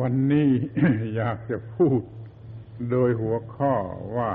[0.00, 0.50] วันนี้
[1.16, 2.00] อยากจะพูด
[2.90, 3.74] โดยหัวข้อ
[4.16, 4.32] ว่า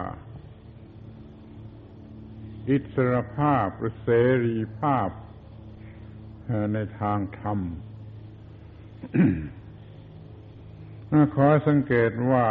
[2.69, 4.07] อิสรภาพหรือเส
[4.45, 5.09] รีภาพ
[6.73, 7.59] ในทางธรรม
[11.35, 12.47] ขอสังเกตว่า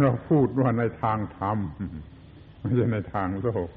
[0.00, 1.58] เราพูดว่าในทางธรรม
[2.58, 3.68] ไม่ใช่ในทางโลก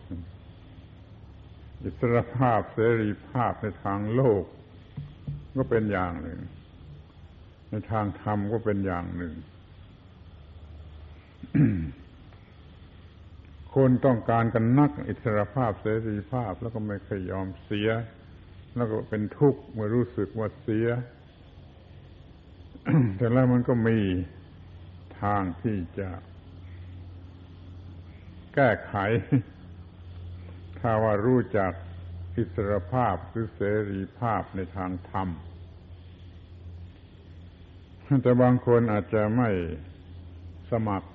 [1.83, 4.43] อิสรภาพเสรีภาพในทางโลก
[5.57, 6.39] ก็เป็นอย่างหนึ่ง
[7.69, 9.33] ในทางธรรมก็เป็นอย่างหนึ่ง
[13.75, 17.89] คนต้องการกันนัก อิสรภาพเสรีภาพแล้วก็ไม่เคยยอมเสีย
[18.75, 20.87] แล้วก็เป็นทุกข์เมื่อรู้สึกว่าเสีย
[23.17, 23.99] แต่แล้วมันก็มี
[25.21, 26.09] ทางที่จะ
[28.55, 28.95] แก้ไข
[30.81, 31.71] ถ้าว่ารู้จัก
[32.35, 35.27] อิสรภาพหรือเสรีภาพในทางธรรม
[38.23, 39.49] แต่บางคนอาจจะไม่
[40.71, 41.09] สมัคร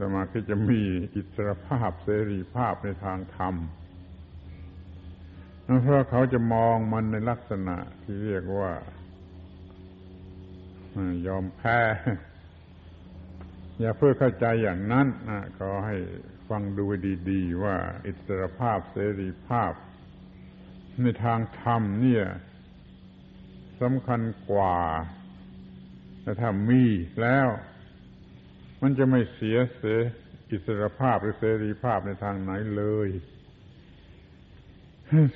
[0.00, 0.80] สมัครที่จะมี
[1.14, 3.54] อิสรภาพเสรีภาพในทางธรรม
[5.82, 8.72] เพราะเขาจะมองมันในลักษณะที่เรียกว่า
[11.26, 11.78] ยอมแพ้
[13.80, 15.06] อย่าเพื่อเข้าใจอย่างนั้น
[15.60, 15.96] ก็ให้
[16.48, 16.84] ฟังดู
[17.30, 19.72] ดีๆว่าอิสรภาพเสรีภาพ
[21.00, 22.24] ในทางธรรมเนี่ย
[23.80, 24.76] สำคัญกว่า
[26.22, 26.84] แต่ถ้ามี
[27.22, 27.48] แล้ว
[28.82, 29.98] มันจะไม่เสียเสีย
[30.50, 33.08] อิสรภาพหรือเสรีภาพในทางไหนเลย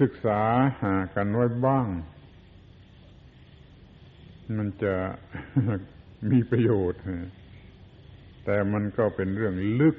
[0.02, 0.40] ศึกษา
[0.82, 1.86] หากันไว้บ้าง
[4.56, 4.94] มันจะ
[6.30, 7.00] มีประโยชน์
[8.44, 9.96] แต่มันก็เป็นเรื่องลึก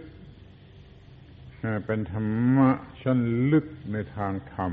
[1.86, 2.69] เป็นธรรมะ
[3.02, 3.19] ชั้น
[3.52, 4.72] ลึกในทางธรรม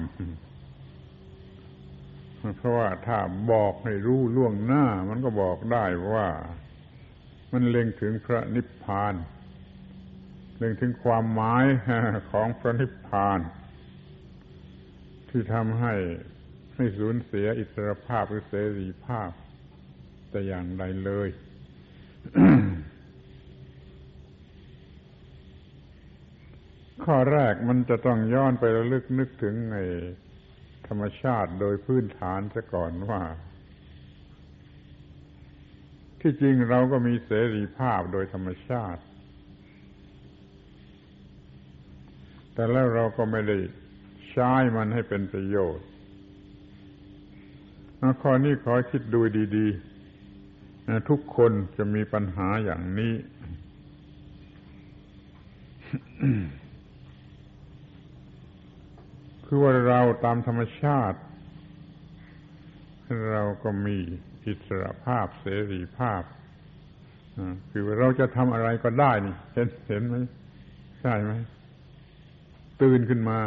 [2.56, 3.18] เพราะว่าถ้า
[3.52, 6.28] บอกให้รู้ล่วงหน้า มันก็บอกได้ว่า
[7.52, 9.14] มันเล็งถึงพระนิพพาน
[10.58, 11.64] เล็งถึงความหมาย
[12.30, 13.40] ของพระนิพพาน
[15.28, 15.94] ที่ทำให้
[16.74, 19.30] ให้สูญเสียอิสรภาพหรือเสรีภาพ
[20.30, 21.28] แต่อย่างใดเลย
[27.04, 29.76] ข้อแรกมันจะต้องย้อนไประลึกนึกถึงใน
[30.86, 33.22] ธรรมชาติโดยพื้นฐานซะก่อนว่า
[36.20, 39.02] ที่จริงเราก็มีเสรีภาพโดยธรรมชาติ
[42.54, 43.56] แต่แล้วเราก็ไม่ได้
[44.30, 45.86] ใช้มันให้เป็นประโยชน์
[48.22, 49.20] ข้อนี้ขอคิดดู
[49.56, 53.14] ดีๆทุกคนจะมีปัญหาอย่างนี้
[59.52, 61.18] คือว่าเราตามธรรมชาติ
[63.32, 63.96] เราก็มี
[64.46, 66.22] อิสระภาพเสรีภาพ
[67.70, 70.16] คือว่าเราจะทำอะไรก็ได้นี่ เห็นเห็นไหม
[71.00, 71.32] ใช่ไหม
[72.82, 73.38] ตื่นขึ้นมา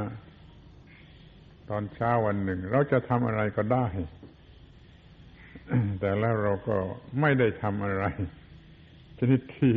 [1.69, 3.85] ตอนเช้าวันหนึ่ง เราจะทำอะไรก็ได้
[5.99, 6.77] แต่แล้วเราก็
[7.21, 8.03] ไม่ได้ทำอะไร
[9.17, 9.75] ชนิดที่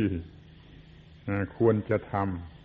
[1.57, 2.56] ควรจะทำ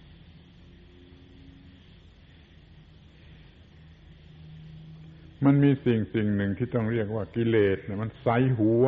[5.44, 8.84] มันมีสิ่งสิ่งหนึ่งที่ต้องเรียกว่ากิเลสมันใสหัว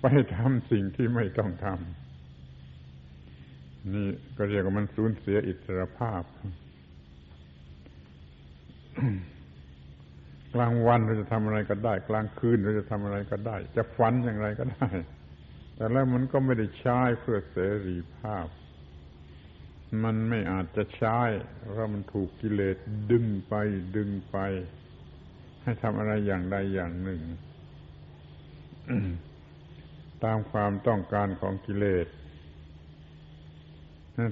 [0.00, 0.06] ไป
[0.36, 6.22] ทำสิ่งที่ไม่ต้องทำนี่ก็เรียกว่ามันสูญเสียอิสรภาพ
[10.54, 14.88] กลางวันเราจะทำอะไรก็ได้ กลางคืนเราจะทำอะไรก็ได้ จะฝันอย่างไรก็ได้
[15.76, 17.56] แต่แล้วมันก็ไม่ได้ใช้เพื่อเส
[17.86, 18.46] รีภาพ
[20.04, 21.20] มันไม่อาจจะใช้
[21.72, 22.76] เพราะมันถูกกิเลส
[23.10, 23.54] ดึงไป
[23.96, 24.38] ดึงไป
[25.68, 27.22] ให้ทำอะไรอย่างใดอย่างหนึ่ง
[30.24, 32.06] ตามความต้องการของกิเลส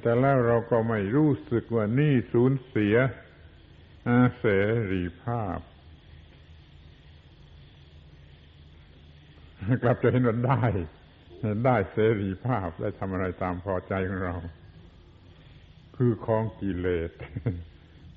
[0.02, 2.96] แต่แล้วเราก็ไม่รู้สึกว่านี่สูญเสีย
[4.38, 4.46] เส
[4.93, 5.58] รีภาพ
[9.82, 10.64] กลับจะเห็นว่าได้
[11.64, 14.37] ได้เสรีภาพได้ทำอะไรตามพอใจของเรา
[15.96, 17.11] คือของกิเลส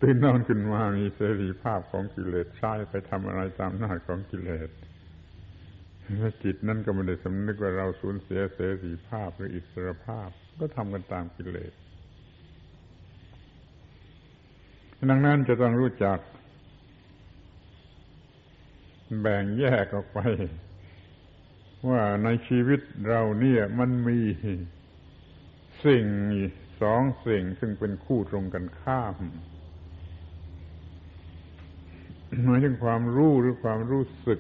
[0.01, 4.69] ตื่นนอนขึ้นมามีเสรีภาพของกิเลสใช้ไปทำอะไรตามหน้าของกิเลส
[6.17, 10.29] และจิตนั่นก็ไม่ได้สำนึกว่าเราสูญเสียเสรีภาพหรืออิสรภาพ
[10.59, 11.73] ก็ทำกันตามกิเลส
[15.09, 16.19] ดังนั้นจะต้องรู้จัก
[19.21, 20.19] แบ่งแยกออกไป
[21.89, 24.19] ว่าในชีวิตเราเนี่ยมันมี
[25.85, 26.05] สิ่ง
[26.81, 29.15] สองสิ่งซึ่งเป็นคู่ตรงกันข้าม
[32.45, 34.39] หมายถึงความรู้หรือความรู้สึก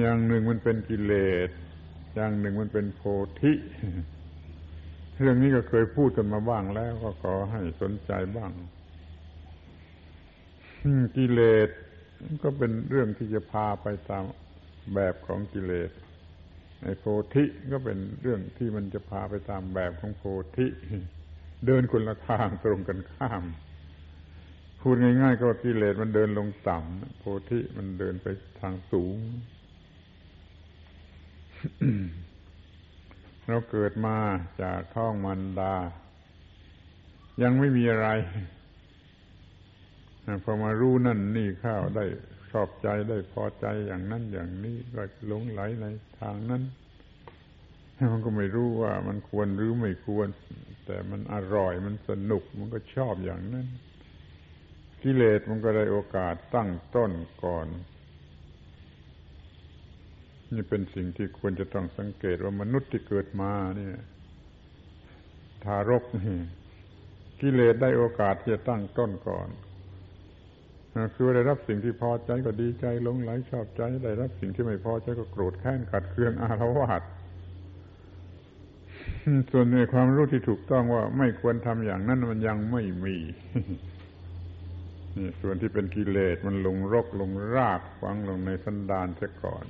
[0.00, 1.12] อย่างหนึ่งมันเป็นกิเล
[1.48, 1.48] ส
[2.14, 3.02] อย่างหนึ่งมันเป็นโพ
[3.40, 3.52] ธิ
[5.20, 8.52] เรื่องนี้ก็เคยพูดกันมาบ้างแล้วก็ขอให้สนใจบ้าง
[11.16, 11.68] กิเลส
[12.42, 14.24] ก็เป็นเรื่องที่จะพาไปตาม
[14.94, 15.90] แบบของกิเลส
[16.82, 17.04] ไอ้โพ
[17.34, 20.22] ธิก็เป็นเรื่องที่มันจะพาไปตามแบบของโพ
[20.56, 20.66] ธิ
[21.66, 23.44] เดินคนละทางตรงกันข้าม
[24.86, 28.26] พูดง่ายๆ ก็ว่ากิเลสมันเดินลงต่ำโพธิมันเดินไป
[28.60, 29.16] ทางสูง
[33.46, 34.16] เราเกิดมา
[34.62, 35.74] จากท้องมันดา
[37.42, 38.08] ยังไม่มีอะไร
[40.44, 42.04] พอมารู้นั่นนี่ข้าวได้
[42.50, 45.86] ชอบใจได้พอใจอย่างนั้นอย่างนี้ก็หลงไหลใน
[46.20, 46.62] ทางนั้น
[48.12, 50.28] มันก็ไม่รู้ว่ามันควรหรือไม่ควร
[50.86, 53.68] แต่มันอร่อยมันสนุกมันก็ชอบอย่างนั้น
[55.06, 57.10] กิเลสมันก็ได้โอกาสตั้งต้น
[57.44, 57.66] ก่อน
[60.54, 63.96] นี่เป็นสิ่งที่ควรจะต้องสังเกตว่ามนุษย์ที่เกิดมาเนี่ย
[65.64, 66.38] ทารกนี่
[67.40, 69.48] กิเลสได้โอกาสที่จะตั้งต้นก่อน
[71.14, 77.02] คือได้รับสิ่งที่พอใจก็ดีใจหลงไหลชอบใจ ได้รับสิ่งที่ไม่พอใจก็โกรธแค้นขัดเคืองอารวาส
[79.50, 83.16] ส่วนในความรู้ที่ถูกต้องว่าไม่ควรทำอย่างนั้นมันยังไม่มี
[85.40, 89.64] ส่วนที่เป็นกิเลสมันลงรกลงรากฝังลงในสันดานเสียก่อน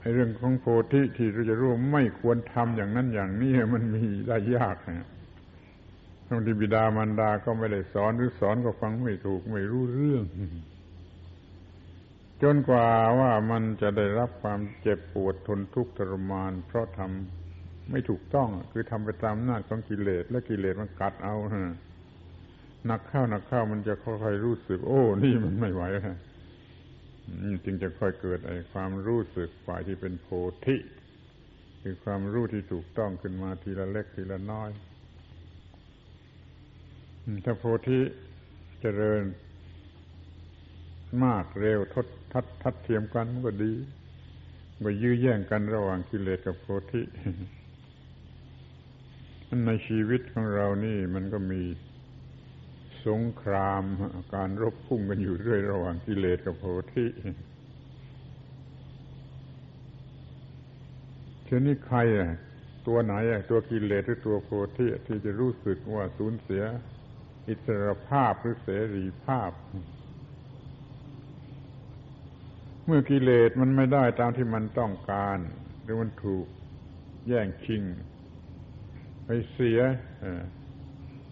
[0.00, 5.08] ไอ้เรื่องของโพธิที่เราจะรู้ไม่ควรทำอย่างนั้นอย่างนี้มันมีได้ยากนะ
[6.28, 10.24] บางทีบิดามารดาก็ไม่ได้สอนหรือสอนก็ฟังไม่ถูกไม่รู้เรื่อง
[12.42, 12.88] จนกว่า
[13.20, 21.74] ว่ามันจะได้รับความเจ็บปวดทนทุกข์ทรมาน เพราะทำไม่ถูกต้อง คือทำไปตามหน้าของกิเลส และกิเลสมันกัดเอาฮะ
[22.86, 26.02] หนักเข้าหนักเข้ามันจะค่อยๆรู้สึก โอ้ นี่มันไม่ไหวแล้ว
[27.64, 30.28] จึงจะค่อยเกิดไอ้ความรู้สึกฝ่ายที่เป็นโพ
[30.66, 30.76] ธิ
[31.82, 34.70] คือความรู้ที่ถูกต้องขึ้นมาทีละเล็กทีละน้อย
[37.44, 38.00] ถ้าโพธิ
[38.80, 39.22] เจริญ
[41.24, 43.72] มากเร็วทดทัดทัดเทียมกันมันก็ดี
[44.84, 47.02] ก็ยื้อแย่งกันระหว่างกิเลสกับโพธิ
[49.66, 51.62] ในชีวิตของเรานี่มันก็มี
[53.06, 53.82] สงคราม
[54.34, 56.64] การรบพุ่งกันอยู่เรื่อยระหว่างกิเลสกับโพ
[56.94, 57.06] ธิ
[61.44, 62.30] เช่นนี้ใครอะ
[62.86, 66.62] ตัวไหนอะตัวกิเลสหรือตัวโพธิที่จะรู้สึกว่าสูญเสีย
[67.48, 69.50] อิสรภาพหรือเสรีภาพ
[72.86, 75.38] เมื่อกิเลสมันไม่ได้ตามที่มันต้องการ
[75.82, 76.46] หรือมันถูก
[77.28, 77.82] แย่งชิง
[79.24, 79.80] ไปเสีย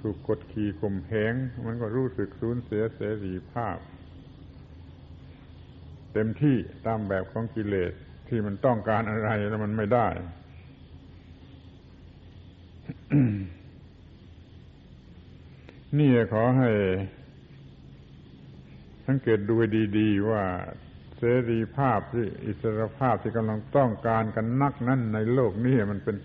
[0.03, 1.35] ถูกกดขี่ข่มเหง
[1.67, 3.79] มันก็รู้สึกสูญเสียเสรีภาพ
[6.13, 6.57] เต็มที่
[6.87, 7.93] ตามแบบของกิเลส
[8.29, 10.09] ที่มันต้องการอะไรแล้วมันไม่ได้
[15.99, 16.71] นี่ขอให้
[19.07, 19.55] สังเกตดู
[19.99, 20.43] ดีๆว่า
[21.17, 26.17] เสรีภาพที่อิสรภาพที่กำลังต้องการกันนักนั้นในโลกนี้มันเป็น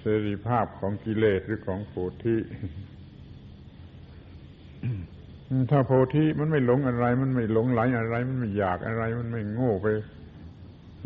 [0.00, 1.92] เสรีภาพของกิเลสหรือของโพ
[2.22, 2.36] ธิ
[5.70, 9.86] ถ้าโพธิมันไม่หลงอะไร มันไม่หลงไหลอะไร มันไม่อยากอะไร มันไม่โง่ไป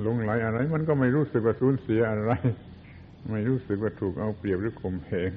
[0.02, 2.32] หลงไหลอะไร มันก็ไม่รู้สึกว่าสูญเสียอะไร
[3.30, 5.32] ไม่รู้สึกว่าถูกเอาเปรียบหรือข่มเหง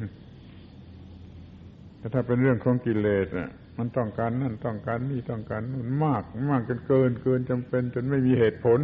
[1.97, 8.79] แต่ถ้าเป็นเรื่องของกิเลสอะ มันต้องการนั่นต้องการนี่ต้องการนู่นมาก มากจนเกินเกินจำเป็น จนไม่มีเหตุผล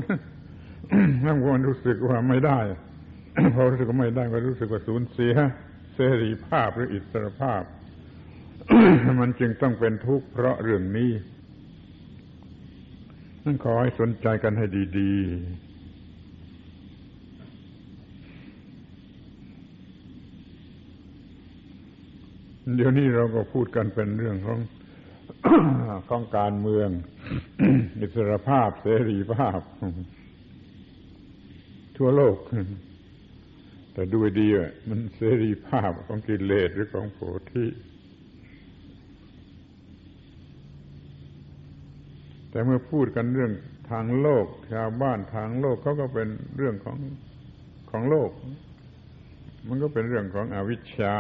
[1.21, 2.59] แล้วมันรู้สึกว่าไม่ได้
[3.55, 5.33] พอรู้สึกว่าไม่ได้ก็รู้สึกว่าสูญเสีย
[5.93, 7.63] เสรีภาพหรืออิสรภาพ
[9.19, 11.11] มันจึงต้องเป็นทุกข์เพราะเรื่องนี้
[13.43, 14.65] นั่นขอให้สนใจกันให้
[15.00, 15.25] ดีๆ
[22.75, 24.59] เดี๋ยวนี้เราก็พูดกันเป็นเรื่องของ
[26.09, 26.89] ของการเมือง
[28.00, 29.59] อิสรภาพเสรีภาพ
[31.97, 32.38] ทั่วโลก
[33.93, 34.48] แต่ดูดี
[34.89, 37.19] มันเสรีภาพของกิเลสหรือของโผ
[37.51, 37.65] ธิ
[42.50, 43.51] แต่เมื่อพูดกันเรื่อง
[43.91, 46.98] ทางโลก ชาวบ้านทางโลกเขาก็เป็นเรื่องของ
[47.91, 48.31] ของโลก
[49.67, 51.15] มันก็เป็นเรื่องของอวิชชา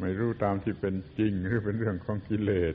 [0.00, 2.74] ไม่รู้ตามที่เป็นจริง หรือเป็นเรื่องของกิเลส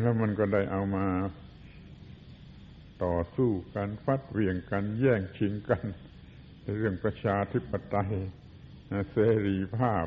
[0.00, 1.06] แล้วมันก็ได้เอามา
[3.04, 5.84] ต่อสู้กันฟัดเวียงกัน แย่งชิงกัน
[6.64, 8.14] เรื่องประชาธิปไตย
[9.12, 10.06] เสรีภาพ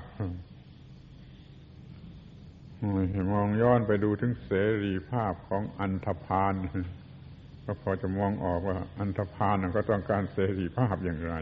[3.34, 4.52] มองย้อนไปดูถึงเส
[4.84, 6.54] รีภาพของอันธพาล
[7.66, 11.36] ก็พอจะมองออกว่า อันธพาลก็ต้องการเสรีภาพอย่างไร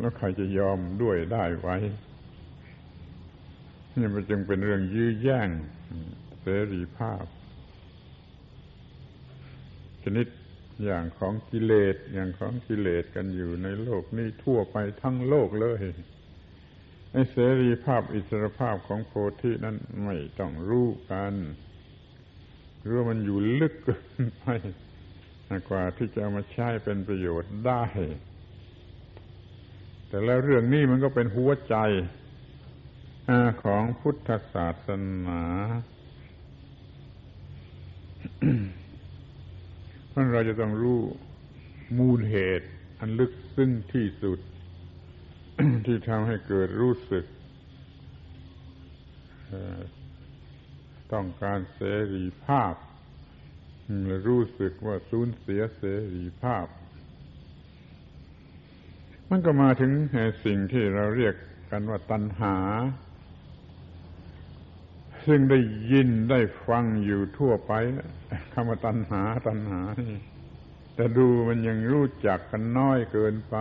[0.00, 1.76] แล้วใครจะยอมด้วยได้ไว้
[3.98, 5.48] นี่มันจึงเป็นเรื่องยื้อแย่ง
[6.40, 7.24] เสรีภาพ
[10.04, 10.26] ชนิด
[10.84, 15.82] อย่างของกิเลสอย่างของกิเลสกันอยู่ในโลกนี้ทั่วไปทั้งโลกเลย
[17.12, 21.34] ไอ้เสรีภาพอิสรภาพของโพธินั้นไม่ต้องรู้กัน
[22.88, 24.44] รู้มันอยู่ลึกเกินไป
[25.68, 27.84] กว่าที่จะเอามาใช้เป็นประโยชน์ได้
[30.08, 31.76] แต่แล้วเรื่องนี้มันก็เป็นหัวใจ
[33.64, 34.88] ของพุทธศาส
[35.26, 35.42] นา
[40.16, 41.00] ราะเราจะต้องรู้
[41.98, 42.68] มูลเหตุ
[43.00, 44.38] อันลึกซึ้งที่สุด
[45.86, 47.24] ที่ทำให้เกิดรู้สึก
[51.12, 51.80] ต้องการเส
[52.14, 52.74] รีภาพ
[54.28, 55.82] รู้สึกว่าสูญเสียเส
[56.14, 56.66] รีภาพ
[59.30, 59.92] มันก็มาถึง
[60.44, 61.34] สิ่งที่เราเรียก
[61.70, 62.56] กันว่าตัณหา
[65.26, 65.58] ซึ่งได้
[65.92, 67.72] ยินได้ฟังอยู่ทั่วไป
[68.52, 70.20] คำว่าตัณหาตัณหานี่
[70.94, 73.56] แต่ดูมันยังรู้จักกันน้อยเกินไป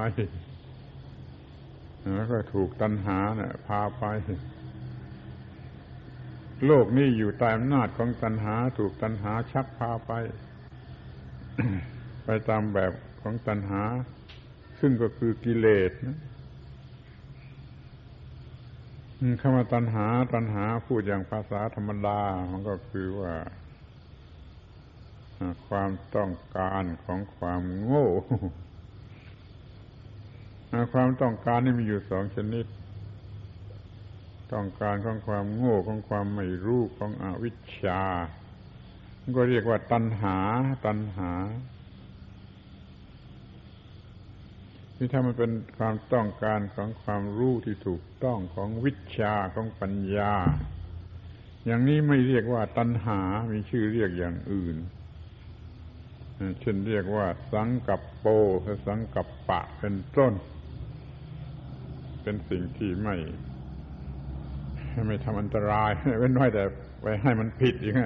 [2.15, 4.03] แล้วก็ถูกตัณหาเนะ่ะ พาไป
[6.65, 10.11] โลกนี้อยู่ใต้อำนาจของตัณหา ถูกตัณหาชักพาไป
[12.25, 12.91] ไปตามแบบ
[13.21, 13.81] ของตัณหา
[14.79, 16.17] ซึ่งก็คือกิเลสนะ
[19.41, 22.19] คำว่าตัณหา ตัณหาพูดอย่างภาษาธรรมดา
[22.51, 23.33] มันก็คือว่า
[25.67, 28.07] ความต้องการของความโง่
[30.93, 32.65] ความต้องการนี่มีอยู่สองชนิด
[34.53, 38.01] ต้องการของความโง่ของความไม่รู้ของอวิชชา
[39.35, 40.37] ก็เรียกว่าตัณหา
[40.85, 41.31] ตัณหา
[44.95, 50.33] ที่ถ้ามันเป็นความต้องการของความรู้ที่ถูกต้องของวิชาของปัญญา
[51.65, 53.21] อย่างนี้ไม่เรียกว่าตัณหา
[53.51, 54.77] มีชื่อเรียกอย่างอื่น
[56.59, 58.25] เช่นเรียกว่า สังกับโป
[58.87, 60.33] สังกับปะเป็นต้น
[62.21, 63.15] เป็นสิ่งที่ไม่
[65.07, 66.63] ไม่ทำอันตรายเว้นไว้แต่
[67.01, 68.05] ไปให้มันผิดอย่างไง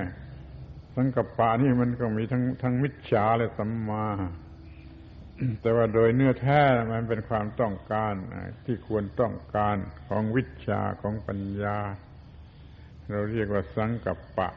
[0.96, 4.06] สังกับปะนี่มันก็มีทั้งทั้งมิจฉาและสัมมา
[5.62, 8.14] แต่ว่าโดยเนื้อแท้มันเป็นความต้องการ
[8.66, 9.76] ที่ควรต้องการ
[10.08, 11.78] ของวิชาของปัญญา
[13.10, 14.50] เราเรียกว่าสังกัปปะ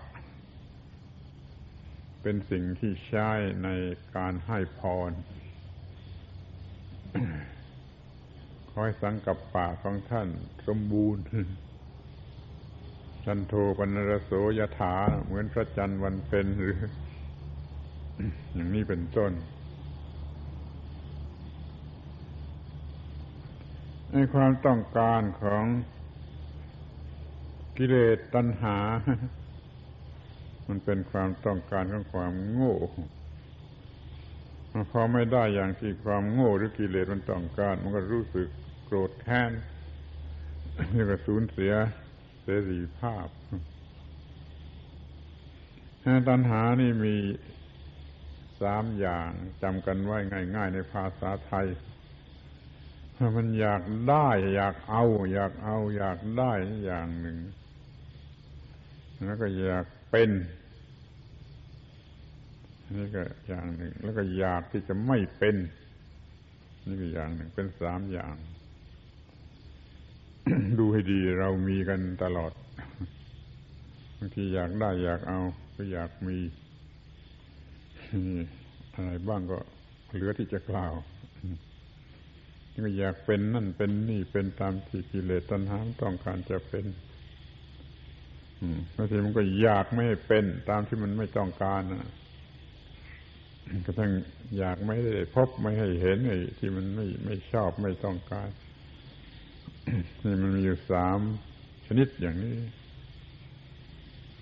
[2.22, 3.30] เป็นสิ่งที่ใช้
[3.64, 3.68] ใน
[4.16, 5.12] การให้พร
[8.70, 10.28] ขอให้สังกัปปะของท่าน
[10.66, 11.22] สมบูรณ์
[13.24, 16.78] จันโทปนรโสยถาเหมือนพระจันทร์วันเพ็ญหรือ
[18.54, 19.32] อย่างนี้เป็นต้น
[24.14, 25.64] ในความต้องการของ
[27.76, 28.78] กิเลสตัณหา
[30.68, 32.76] มันเป็นความต้องการของความโง่
[34.90, 38.48] พอไม่ได้อย่างที่ความโง่หรือกิเลสมันต้องการ มันก็รู้สึก
[38.84, 39.52] โกรธแค้น
[40.94, 41.72] นี่ก็สูญเสีย
[42.42, 43.26] เสรีภาพ
[46.28, 47.14] ตัณหานี่มี
[48.62, 49.30] สามอย่าง
[49.62, 50.18] จำกันไว้
[50.56, 51.66] ง่าย ๆ ในภาษาไทย
[53.36, 56.52] มันอยากได้ อยากเอา อยากเอา อยากได้
[56.84, 57.38] อย่างหนึ่ง
[59.24, 60.30] แล้วก็อยากเป็น
[62.96, 65.56] นี่ก็อย่างหนึ่ง แล้วก็อยากที่จะไม่เป็น
[66.86, 68.34] นี่ก็อย่างหนึ่งเป็นสามอย่าง
[70.78, 72.52] ดูให้ดีเรามีกันตลอด
[74.18, 75.40] บางทีอยากได้ อยากเอา
[75.76, 76.36] ก็อยากมี
[78.94, 79.58] อะไรบ้างก็
[80.14, 80.94] เหลือที่จะกล่าว
[82.84, 86.86] ก็อยากเป็นนั่นเป็นนี่เป็นตามที่กิเลสตัณหาต้องการจะเป็น
[88.96, 92.10] บางทีมันก็อยากไม่ให้เป็นตามที่มันไม่ต้องการนะ
[93.84, 94.10] ก็ทั้ง
[94.58, 98.50] อยากไม่ได้พบไม่ให้เห็นไอ้ที่มันไม่ไม่ชอบไม่ต้องการ
[100.22, 101.18] นี่มันมีอยู่สาม
[101.86, 102.56] ชนิดอย่างนี้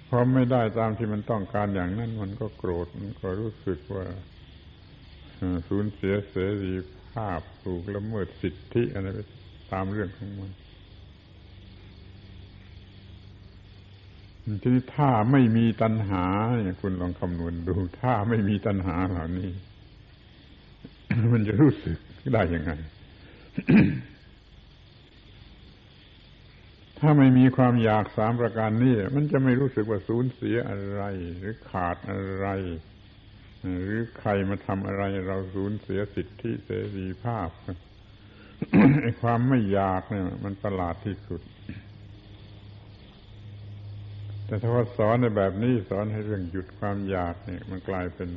[0.09, 4.07] พอไม่ได้ตามที่มันต้องการอย่างนั้น มันก็โกรธมันก็รู้สึกว่า
[5.69, 9.19] สูญเสียเสรีภาพถูกละเมิดสิทธิอะไรไป
[9.73, 10.53] ตามเรื่องของมัน
[14.63, 16.25] ทีนี้ถ้าไม่มีตัณหา
[16.65, 19.51] เนี่ยคุณลองคำนวณดู ถ้าไม่มีตัณหาเหล่านี้
[21.33, 21.97] มันจะรู้สึก
[22.33, 22.73] ได้ยังไง
[26.99, 31.03] ถถ้าไม่มีความอยากสามประการนี้มันจะไม่รู้สึกว่าสูญเสียอะไร
[31.39, 32.47] หรือขาดอะไร
[33.63, 37.49] หรือใครมาทำอะไรเราสูญเสียสิทธิเสรีภาพ
[39.03, 41.41] ไอ้ความไม่อยากเนี่ย มันประหลาดที่สุด
[44.47, 48.31] แต่ถ้าว่าสอนในแบบนี้สอนให้เรื่องหยุดความอยากเนี่ย มันกลายเป็น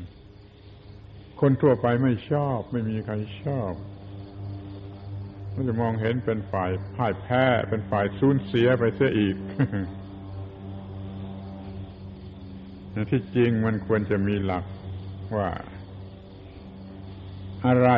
[1.42, 3.74] คนทั่วไปไม่ชอบ ไม่มีใครชอบ
[5.56, 9.36] มันจะมองเห็นเป็นฝ่ายพ่ายแพ้ เป็นฝ่ายสูญเสียไปเสียอีก
[13.12, 14.64] ที่จริงมันควรจะมีหลัก
[15.38, 15.50] ว่า
[17.68, 17.90] อะไร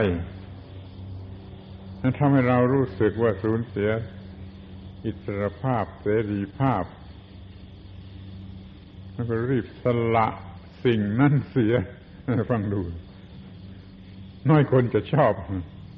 [2.02, 3.90] นั่นทำให้เรารู้สึกว่าสูญเสีย
[5.06, 6.84] อิสรภาพเสรีภาพ
[9.14, 10.28] แล้วก็รีบสละ
[10.84, 11.74] สิ่งนั่นเสีย
[12.52, 12.82] ฟังดู
[14.50, 15.34] น้อยคนจะชอบ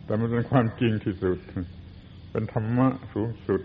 [0.06, 1.38] แต่มันเป็นความจริงที่สุด
[2.32, 3.62] เป็นธรรมะสูงสุด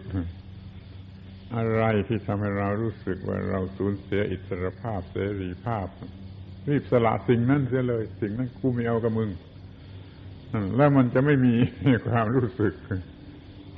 [1.57, 5.87] อะไรที่ทำให้เรารู้สึกว่าเราสูญเสียอิสรภาพเสรีภาพ
[6.69, 9.31] รีบสละสิ่งนั้นเสียเลย สิ่งนั้นกูไม่เอากับมึง
[10.76, 11.54] แล้วมันจะไม่มี
[12.09, 12.75] ความรู้สึก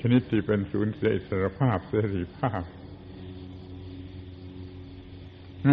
[0.00, 2.62] ชนิดที่เป็นสูญเสียอิสรภาพเสรีภาพ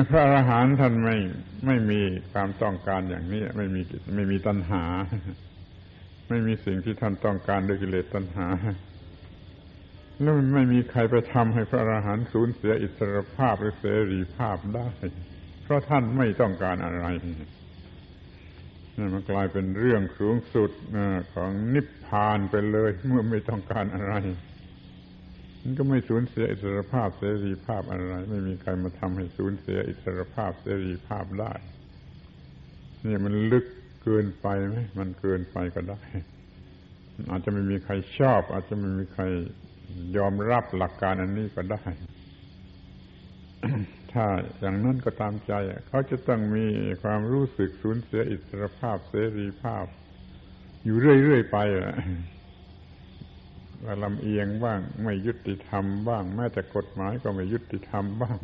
[0.10, 1.18] พระอรหันต์ท่านไม่
[1.66, 2.00] ไม่มี
[2.32, 3.82] ความต้องการอย่างนี้ ไม่มี
[4.16, 4.84] ไม่มีตัณหา
[6.30, 8.48] ไม่มีสิ่งที่ท่านต้องการด้วยกิเลสตัณหา
[10.22, 14.90] แล้วไม่มีใครไปทำให้พระอรหันต์สูญเสียอิสรภาพหรือเสรีภาพได้
[15.72, 17.06] ราะท่านไม่ต้องการอะไร
[18.98, 20.72] นี่มันกลายเป็นเรื่องสูงสุด
[21.34, 24.14] ของนิพพานไปเลย เมื่อไม่ต้องการอะไร
[25.62, 31.54] มันก็ไม่สูญเสียอิสรภาพเสรีภาพอะไร ไม่มีใครมาทำให้สูญเสียอิสรภาพเสรีภาพได้
[33.06, 33.66] นี่มันลึก
[34.04, 36.02] เกินไปไหมมันเกินไปก็ได้
[37.30, 39.24] อาจจะไม่มีใครชอบ อาจจะไม่มีใคร
[40.18, 41.84] ยอมรับหลักการอันนี้ก็ได้
[44.14, 44.26] ถ้า
[44.60, 45.54] อย่างนั้นก็ตามใจ
[45.88, 46.66] เขาจะต้องมี
[47.04, 49.86] ความรู้สึกสูญเสียอิสรภาพเสรีภาพ
[50.84, 51.58] อยู่เรื่อยๆไป
[53.84, 58.40] ว่าลำเอียงบ้าง ไม่ยุติธรรมบ้าง แม้แต่กฎหมายก็ไม่ยุติธรรมบ้าง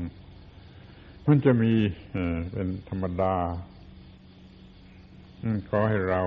[1.26, 1.74] มันจะมี
[2.52, 3.36] เป็นธรรมดา
[5.70, 6.24] ขอให้เรา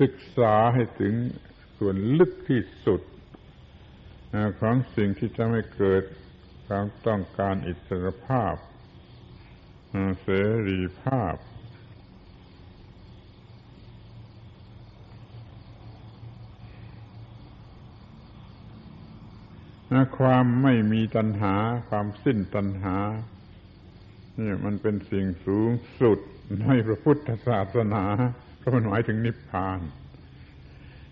[0.00, 1.14] ศึกษาให้ถึง
[1.78, 3.00] ส่วนลึกที่สุด
[4.60, 6.02] ของสิ่งที่จะไม่เกิด
[6.66, 8.54] ความต้องการอิสรภาพ
[10.22, 10.28] เส
[10.68, 11.36] รีภาพ
[20.18, 21.54] ความไม่มีตัณหา
[21.88, 22.96] ความสิ้นตัณหา
[24.38, 26.18] นี่มันเป็นสิ่งสูงสุด
[26.60, 28.04] ในพระพุทธศาสนา
[28.58, 29.80] เพราะมันหมายถึงนิพพาน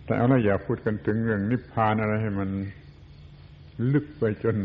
[0.05, 2.51] แต่เอาละอย่าพูดกันถึงเรื่องนิพพานอะไรให้มัน
[3.93, 4.57] ลึกไปจน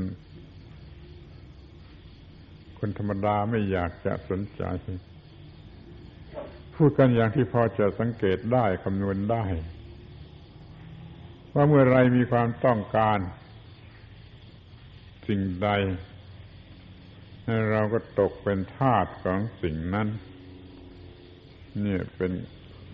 [2.79, 4.63] คนธรรมดาไม่อยากจะสนใจ
[6.75, 9.45] พูดกันอย่างที่พอจะสังเกตได้คำนวณได้
[11.53, 13.19] ว่าเมื่อไรมีความต้องการ
[15.27, 15.69] สิ่งใด
[17.71, 20.07] เราก็ตกเป็นทาสของสิ่งนั้น
[21.81, 22.31] เนี่ยเป็น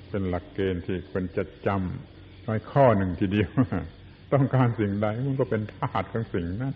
[0.09, 3.49] เป็นหลักเกณฑ์ที่ควรจะจำน้อยข้อหนึ่งทีเดียว
[4.33, 6.75] ต้องการสิ่งใด มันก็เป็นทาสของสิ่งนั้น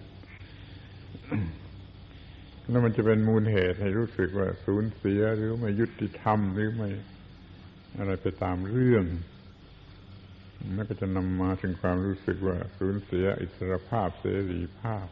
[2.70, 6.90] แล้วมันจะเป็นมูลเหตุให้รู้สึกว่าสูญเสียหรือไม่ยุติธรรมหรือไม่
[7.98, 9.06] อะไรไปตามเรื่อง
[10.76, 15.08] นั่นก็จะนำมาถึงความรู้สึกว่าสูญเสียอิสรภาพเสรีภาพ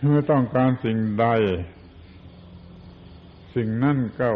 [0.00, 1.26] เมื่อต้องการสิ่งใด
[3.54, 4.28] สิ่งนั่นก็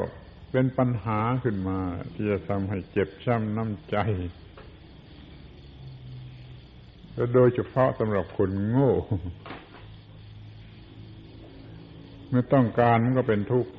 [0.57, 1.79] เป็นปัญหาขึ้นมา
[2.15, 3.97] ที่จะทำให้เจ็บช้ำน้ำใจ
[7.15, 8.93] และโดยเฉพาะสำหรับคนโง่
[12.29, 13.71] เมื่อต้องการมันก็เป็นทุกข์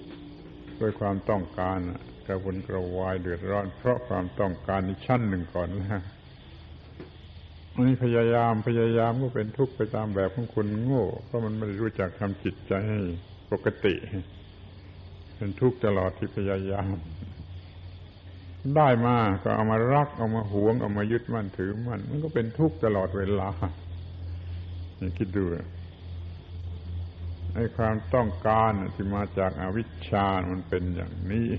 [0.80, 1.80] โดยความต้องการ
[2.28, 6.02] กระวนกระวายเดือดร้อน เพราะความต้องการในชั้นหนึ่งก่อนแล้ว
[7.74, 13.00] อันนี้พยายามพยายามก็เป็นทุกข์ไปตามแบบของคนโง่ เพราะมันไม่รู้จักทำจิตใจให้
[13.52, 13.96] ปกติ
[15.38, 16.88] เป็นทุกข์ตลอดที่พยายาม
[18.76, 23.50] ได้มาก็เอามารัก เอามาหวง เอามายึดมั่นถือมั่นมันก็เป็นทุกข์ตลอดเวลา
[25.00, 25.44] นี่คิดดู
[27.54, 31.50] ไอ้ความต้องการที่มาจากอาวิชชา มันเป็นอย่างนี้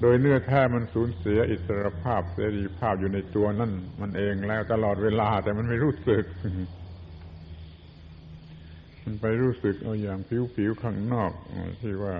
[0.00, 6.24] โดยเนื้อแท้มันสูญเสียอิสรภาพเสรีภาพอยู่ในตัวนั่นมันเองแล้วตลอดเวลาแต่มันไม่รู้สึก
[9.10, 10.18] มันไปรู้สึกเอาอย่าง
[10.54, 11.32] ผิวๆข้างนอก
[11.80, 12.14] ที่ว่า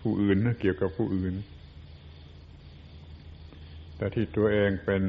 [0.00, 1.34] ผู้อื่นนะเกี่ยวกับผู้อื่น
[3.96, 5.02] แต่ที่ตัวเองเป็น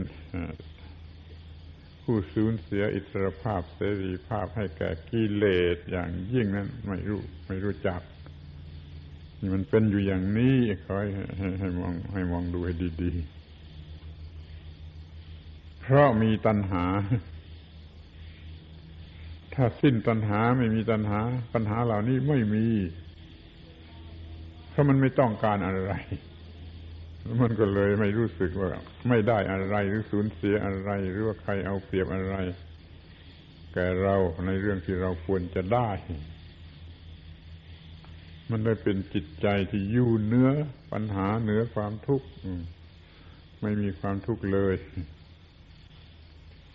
[2.03, 8.01] ผู้สูญเสียอิสรภาพเสรีภาพให้แก่กิเลสอย่างยิ่งนั้นไม่รู้ไม่รู้จัก
[9.53, 11.05] มันเป็นอยู่อย่างนี้ขอให
[11.37, 13.11] ให้ให้มองให้มองดูให้ดี
[14.87, 16.85] ๆ เพราะมีตัณหา
[19.59, 21.19] ถ้าสิ้นตัณหาไม่มีตัณหา
[21.53, 22.67] ปัญหาเหล่านี้ไม่มี
[24.69, 25.93] เพราะมันไม่ต้องการอะไร
[27.41, 28.69] มันก็เลยไม่รู้สึกว่า
[29.09, 32.35] ไม่ได้อะไรหรือสูญเสียอะไร หรือว่าใครเอาเปรียบอะไร
[33.73, 34.15] แก่เรา
[34.45, 35.89] ในเรื่องที่เราควรจะได้
[38.49, 40.49] มันได้เป็นจิตใจที่ยู่เนื้อ
[40.91, 42.27] ปัญหาเหนือความทุกข์
[43.61, 44.75] ไม่มีความทุกข์เลย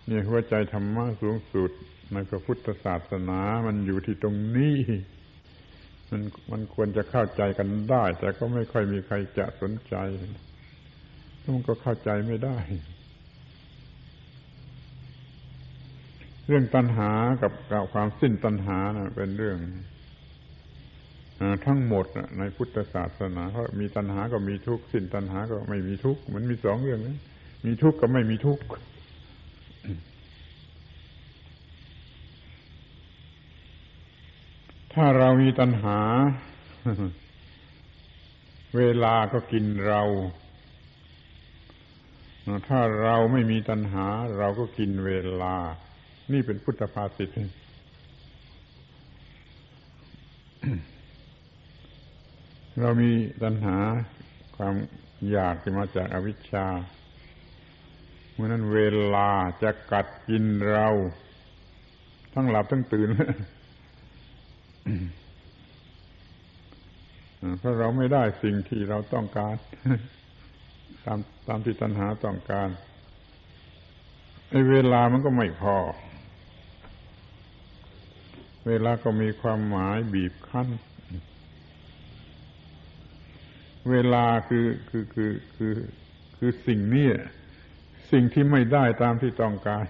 [0.09, 1.71] นี่หัวใจธรรมะสูงสุด
[2.13, 4.77] ในพระพุทธศาสนา มันอยู่ที่ตรงนี้
[6.11, 6.21] มัน
[6.51, 9.95] มันควรจะเข้าใจกันได้ แต่ก็ไม่ค่อยมีใครจะสนใจ
[11.55, 12.57] มันก็เข้าใจไม่ได้
[16.47, 19.57] เรื่องตัณหากับกับความสิ้นตัณหานะเป็นเรื่อง
[21.65, 22.05] ทั้งหมด
[22.39, 27.17] ในพุทธศาสนาเพราะมีตัณหาก็มีทุกข์สิ้นตัณหาก็ไม่มีทุกข์มันมีสองเรื่องนี้
[27.65, 28.63] มีทุกข์กับไม่มีทุกข์
[34.97, 35.99] ถ้าเรามีตัณหา
[38.77, 40.01] เวลาก็กินเรา
[42.69, 44.05] ถ้าเราไม่มีตัณหา
[44.37, 45.55] เราก็กินเวลา
[46.31, 47.29] นี่เป็นพุทธภาษิต
[52.79, 53.11] เรามี
[53.43, 53.77] ตัณหา
[54.55, 54.75] ความ
[55.31, 56.67] อยากที่มาจากอวิชชา
[58.33, 58.79] เมื่อนั้นเว
[59.15, 59.29] ลา
[59.63, 60.87] จะกัดกินเรา
[62.33, 63.09] ทั้งหลับทั้งตื่น
[67.59, 69.55] เพราะเราไม่ได้สิ่งที่เราต้องการ
[71.05, 72.69] ตามตามที่ตัณหาต้องการ
[74.49, 75.77] ไอ้เวลามันก็ไม่พอ
[78.67, 80.67] เวลาก็มีความหมายบีบคั้น
[83.91, 85.73] เวลาคือคือคือคือ
[86.37, 87.07] คือสิ่งนี้
[88.11, 89.85] สิ่งที่ไม่ได้ตามที่ต้องการ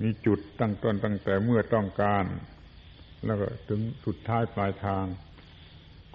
[0.00, 2.24] มีจุดตั้งต้นตั้งแต่เมื่อต้องการ
[3.26, 5.04] แล้วก็ถึงสุดท้ายปลายทาง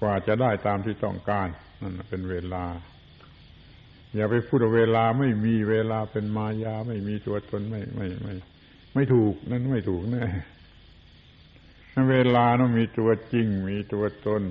[0.01, 1.47] กว่าจะได้ตามที่ต้องการ
[1.81, 2.65] นั่นเป็นเวลา
[4.15, 8.33] อย่าไปพูดว่าเวลาไม่มีเวลาเป็นมายาไม่มีตัวตนไม่ไม่ไม่
[8.93, 10.25] ไม่ถูกนั่นไม่ถูกแน่
[12.11, 14.41] เวลาต้องมีตัวจริง มีตัวตน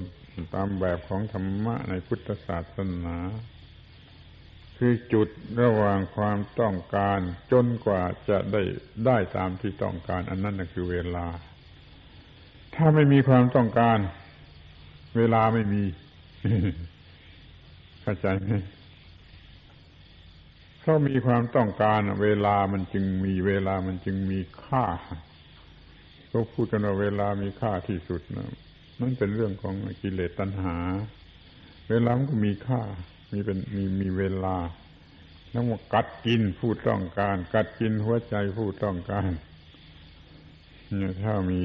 [0.54, 3.18] ตามแบบของธรรมะในพุทธศาสนา
[4.78, 5.28] คือจุด
[5.62, 7.18] ระหว่างความต้องการ
[7.52, 8.62] จนกว่าจะได้
[9.06, 11.26] ได้ตามที่ต้องการ อันนั้นคือเวลา
[12.76, 13.98] ถ้าไม่มีความต้องการ
[15.16, 15.82] เวลาไม่มี
[18.02, 18.50] เข้าใจไหม
[20.80, 24.84] เพรามีความต้องการ เวลามันจึงมีเวลามันจึงมีค่า
[26.28, 28.48] เขาพูดกันว่าเวลามีค่าที่สุดนะ
[29.00, 30.76] นั่นเป็นเรื่องของกิเลสตัณหา
[31.90, 32.82] เวลามันก็มีค่า
[33.32, 34.56] มีเป็นมีมีเวลา
[35.50, 39.30] แล้วมากัดกินผู้ต้องการ กัดกินหัวใจผู้ต้องการ
[40.98, 41.62] เนี่ยถ้ามี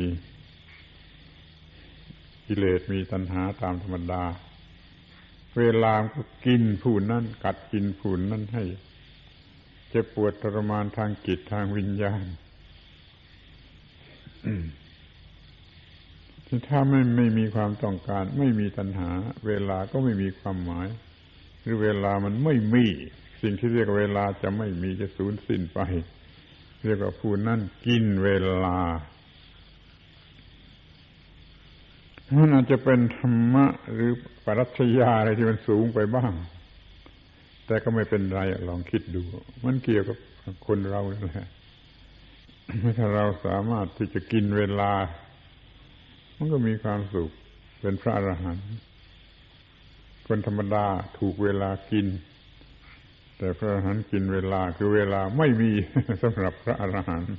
[2.52, 4.24] กิเลสมีตัณหาตามธรรมดา
[5.58, 8.64] เวลาก็กินผู้นั้นกัดกินผู้นั้นให้
[9.90, 12.26] เจ็บปวดทรมานทางจิตทางวิญญาณ
[16.68, 19.10] ถ้าไม่ไม่มีความต้องการ ไม่มีตัณหา
[19.48, 20.88] เวลาก็ไม่มีความหมาย
[21.62, 22.86] หรือเวลามันไม่มี
[23.42, 25.80] สิ่งที่เรียกเวลาจะไม่มีจะสูญสิ้นไป
[26.84, 28.30] เรียกว่าผู้นั้นกินเว
[28.64, 28.80] ลา
[32.38, 34.12] มันอาจจะเป็นธรรมะหรือ
[34.46, 36.32] ปรัชญาอะไรที่มันสูงไปบ้าง
[37.66, 39.22] แต่ก็ไม่เป็นไรลองคิดดู
[39.66, 40.18] มันเกี่ยวกับ
[40.68, 41.48] คนเราแหละ
[42.98, 44.92] ถ้าเราสามารถที่จะกินเวลา
[46.38, 47.30] มันก็มีความสุข
[47.82, 48.68] เป็นพระอรหันต์
[50.28, 50.86] คนธรรมดา
[51.20, 52.08] ถูกเวลากิน
[53.38, 55.72] แต่พระอรหันต์กินเวลาคือเวลาไม่มี
[56.22, 57.30] สำหรับพระอรหันต์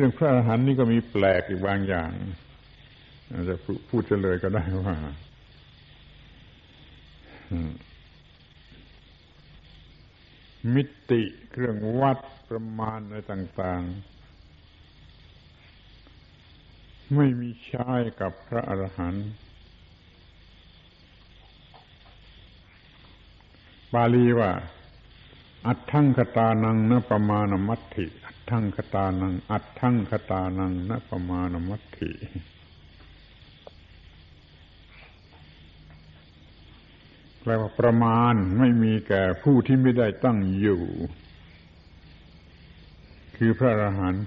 [0.00, 2.12] เรื่องพระอรหันต์นี่ก็มีแปลกอีกบางอย่าง
[3.30, 3.54] อาจจะ
[3.88, 4.96] พูดเฉลยก็ได้ว่า
[10.74, 13.82] มิติเครื่องวัดประมาณอะไรต่าง
[16.30, 19.28] ๆ ไม่มีใช้กับพระอรหันต์
[23.94, 24.50] บาลีว่า
[25.66, 28.06] อัตถังคตานังนประมาณมัตถิ
[28.50, 32.12] ทั้งคตานัง อัดทั้งคตานังนประมาณมัตถิ
[37.40, 40.82] แปลว่าประมาณไม่มีแก่ผู้ที่ไม่ได้ตั้งอยู่
[43.36, 44.24] คือพระอรหันต์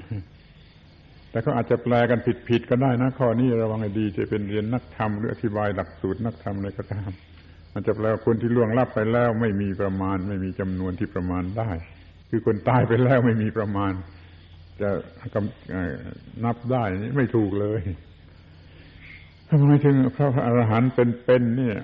[1.30, 7.12] แต่ก็อาจจะแปลกันผิดๆก็ได้นะข้อนี้ระวังให้ดีจะเป็นเรียนนักธรรมหรืออธิบายหลักสูตรนักธรรมอะไรก็ตาม
[7.74, 11.70] มันจะแปลว่าคนที่ล่วงลับไปแล้ว ไม่มีประมาณ ไม่มีจำนวนที่ประมาณได้
[12.36, 13.94] คือคนตายไปแล้วไม่มีประมาณ
[14.82, 14.90] จะ
[15.36, 17.82] กำนับได้นี่ไม่ถูกเลย
[19.50, 21.78] ทำไมถึงพระอรหันต์เป็นๆเนี่ย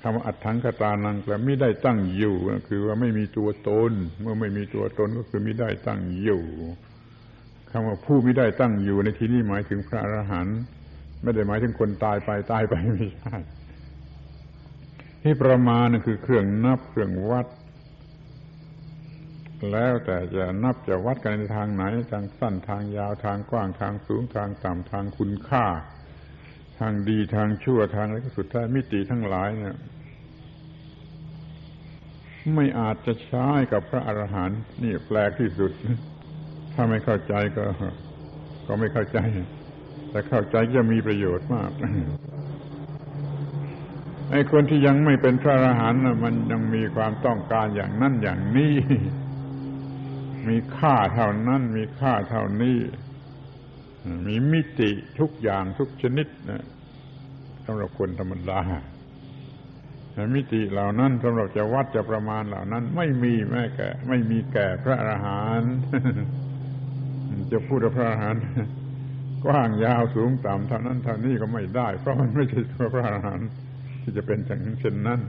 [0.00, 2.34] คำว่าอัตถังคตานังแปลไม่ได้ตั้งอยู่
[2.68, 6.42] คือว่าไม่มีตัวตน เมื่อไม่มีตัวตนก็คือไม่ได้ตั้งอยู่
[7.70, 10.58] คำว่าผู้ไม่ได้ตั้งอยู่ในที่นี้หมายถึงพระอรหันต์
[11.22, 13.36] ไม่ได้หมายถึงคนตายไปตายไปไม่ใช่
[15.22, 17.46] ที่ประมาณคือเครื่องนับเครื่องวัด
[19.72, 25.66] แล้วแต่จะนับจะวัดกันในทางไหน ทางสั้นทางยาวทางกว้างทางสูงทางต่ำทางคุณค่า
[26.78, 29.76] ทางดีทางชั่วทางอะไรก็สุดท้ายมิติทั้งหลายเนี่ย
[32.54, 35.72] ไม่อาจจะใช้กับพระอรหันต์นี่แปลกที่สุด
[36.74, 37.64] ถ้าไม่เข้าใจก็
[38.66, 39.18] ก็ไม่เข้าใจ
[40.10, 41.70] แต่เข้าใจจะมีประโยชน์มาก
[44.30, 48.74] ไอ้คนที่ยังไม่เป็นพระอรหันต์มันยังมีความต้องการอย่างนั้นอย่างนี้
[50.48, 52.78] มีค่าเท่านั้น มีค่าเท่านี้
[54.26, 56.64] มีมิติทุกอย่างทุกชนิดนะ
[57.66, 58.60] สำหรับคนธรรมดา
[60.34, 65.74] มิติเหล่านั้นสำหรับจะวัดจะประมาณเหล่านั้น ไม่มีแม้แก่ ไม่มีแก่พระอรหันต์
[67.52, 68.42] จะพูดพระอรหันต์
[69.44, 73.48] กว้างยาวสูงต่ำเท่านั้นเท่านี้ก็ไม่ได้ เพราะมันไม่ใช่ตัวพระอรหันต์
[74.02, 75.20] ที่จะเป็นอย่างเช่นนั้น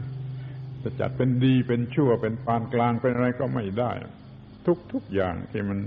[0.84, 3.92] จะจัดเป็นดีเป็นชั่วเป็นปานกลางเป็นอะไรก็ไม่ได้
[4.68, 5.80] ทุกทุกอย่างที่มัน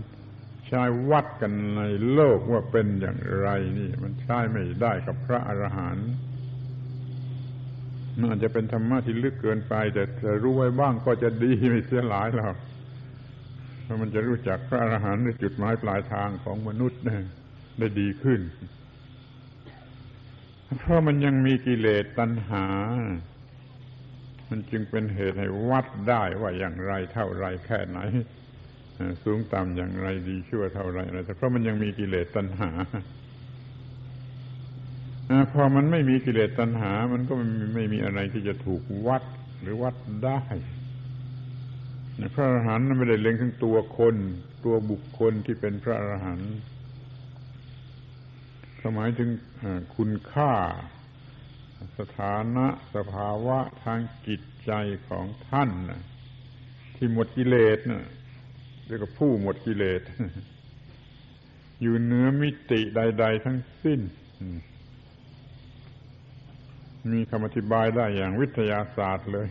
[0.69, 6.11] ใช้วัดกันในโลกว่าเป็นอย่างไรนี่ มันใช้ไม่ได้กับพระอรหันต์
[8.19, 12.57] มันอาจจะเป็นธรรมะที่ลึกเกินไป แต่จะรู้ไว้บ้างก็จะดีไม่เสียหลายหรอก
[13.83, 17.01] เพราะมันจะรู้จักพระอรหันต์ในจุดหมายปลายทางของมนุษย์
[17.79, 18.41] ได้ดีขึ้น
[20.79, 22.67] เพราะมันยังมีกิเลสตัณหา
[24.51, 27.99] มันจึงเป็นเหตุให้วัดได้ว่าอย่างไรเท่าไรแค่ไหน
[29.25, 32.71] สูงต่ำอย่างไรดีชั่วเท่าไรอะไรแต่เพราะมันยังมีกิเลสตัณหา
[35.53, 37.35] พอมันไม่มีกิเลสตัณหา มันก็
[37.75, 39.23] ไม่มีอะไรที่จะถูกวัด
[39.61, 40.41] หรือวัดได้
[42.35, 44.17] พระอรหันต์ไม่ได้เล็งถึงตัวคน
[44.65, 46.53] ตัวบุคคลที่เป็นพระอรหันต์
[48.97, 49.31] หมายถึง
[49.97, 50.53] คุณค่า
[51.99, 54.73] สถานะสภาวะทางจิตใจ
[55.09, 55.71] ของท่าน
[56.97, 58.05] ที่หมดกิเลสนะ
[58.89, 60.03] เรียกว่าผู้หมดกิเลส
[61.83, 64.01] อยู่เนื้อมิติใด ๆ ทั้งสิ้น
[67.13, 69.49] มีคำอธิบายได้อย่างวิทยาศาสตร์เลย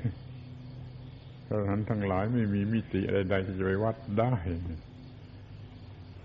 [1.46, 4.34] พระหันทั้งหลายไม่มีมิติใดๆที่จะไปวัดได้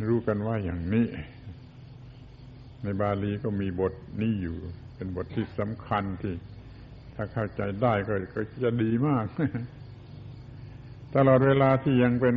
[0.09, 1.07] รู้กันว่าอย่างนี้
[2.83, 4.57] ในบาลีก็มีบทนี้อยู่
[4.97, 6.35] เป็นบทที่สำคัญที่
[7.15, 9.27] ถ้าเข้าใจได้ก็ก็จะดีมาก
[11.15, 12.37] ตลอดเวลาที่ยังเป็น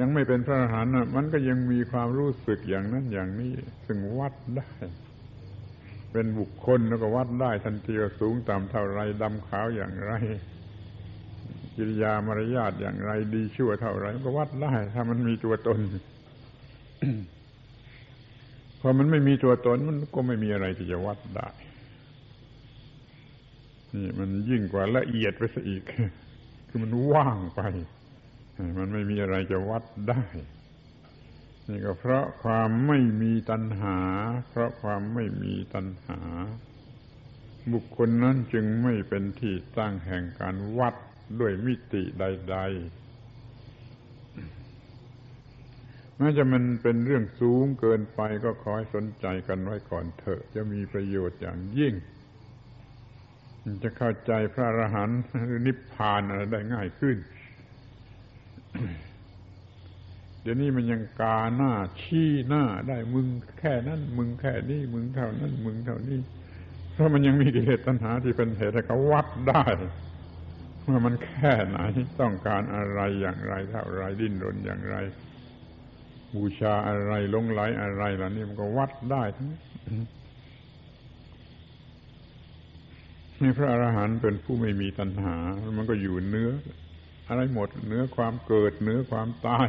[0.00, 3.52] ยังไม่เป็นพระอรหันต์มันก็ยังมีความรู้สึกอย่างนั้นอย่างนี้
[3.86, 4.70] ซึ่งวัดได้
[6.12, 10.12] เป็นบุคคลแล้วก็วัดได้ทันทีว่าสูงต่ำเท่าไรดำขาวอย่างไร
[11.76, 15.80] กิริยามารยาทอย่างไรดีชั่วเท่าไรก็วัดได้ ถ้ามันมีตัวตน
[18.80, 21.48] พอมันไม่มีตัวตนมันก็ไม่มีอะไรที่จะวัดได้
[23.94, 25.82] นี่มันยิ่งกว่าละเอียดไปซะอีก
[26.68, 27.60] คือมันว่างไป
[28.78, 30.24] มันไม่มีอะไรจะวัดได้
[31.68, 33.98] นี่ก็เพราะความไม่มีตัณหา
[34.48, 36.20] เพราะความไม่มีตัณหา
[37.72, 40.94] บุคคลนั้นจึงไม่เป็นที่ตั้งแห่งการวัด
[41.40, 42.66] ด้วยมิติใด ๆ
[46.16, 51.94] แม้จะมันเป็นเรื่องสูงเกินไปก็ขอให้สนใจกันไว้ก่อนเถอะ จะมีประโยชน์อย่างยิ่ง
[53.82, 57.16] จะเข้าใจพระอรหันต์หรือนิพพานอะไรได้ง่ายขึ้น
[60.42, 63.26] เดี๋ยวนี้มันยังกาหน้าชี้หน้าได้มึง
[63.58, 66.18] แค่นั้น มึงแค่นี้ มึงเท่านั้น มึงเท่านี้
[66.92, 69.64] เพราะมันยังมีกิเลสตัณหาที่เป็นเหตุให้เขาวัดได้
[70.86, 71.78] ว่ามันแค่ไหน
[72.20, 74.96] ต้องการอะไรอย่างไรเท่าไรดิ้นรนอย่างไร
[76.34, 79.46] บูชาอะไรลงไหลอะไรเหล่านี้มันก็วัดได้ทั้ง
[83.40, 85.36] นี่พระอรหันต์เป็นผู้ไม่มีตัณหา
[85.76, 86.50] มันก็อยู่เนื้อ
[87.28, 89.68] อะไรหมดเหนือความเกิดเหนือความตาย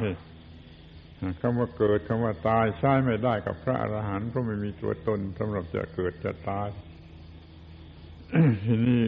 [1.41, 6.70] คำว่าเกิดคำว่าตายใช้ไม่ได้กับพระอรหันต์เพราะไม่มีตัวตนสำหรับจะเกิดจะตาย
[8.65, 9.04] ทีนี้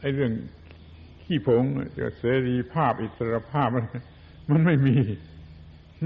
[0.00, 0.32] ไอ้เรื่อง
[1.22, 1.62] ขี้ผง
[1.98, 3.68] จะเสรีภาพอิสรภาพ
[4.50, 4.96] มันไม่มี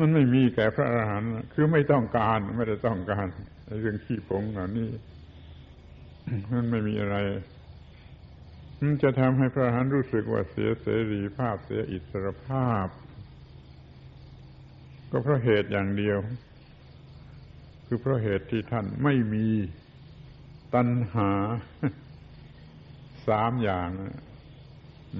[0.01, 3.27] มันไม่มีแก่พระอรหันต์คือไม่ต้องการไม่ได้ต้องการ
[3.67, 4.89] ไอ้เรื่องขี้ผงเหล่านี้
[6.53, 7.17] มันไม่มีอะไร
[9.03, 12.87] จะทำให้พระอรหันต์รู้สึกว่าเสียเสรีภาพเสียอิสรภาพ
[15.11, 16.19] ก็เพราะเหตุอย่างเดียว
[17.87, 19.47] คือเพราะเหตุที่ท่านไม่มี
[20.75, 21.31] ตัณหา
[23.29, 23.89] สามอย่าง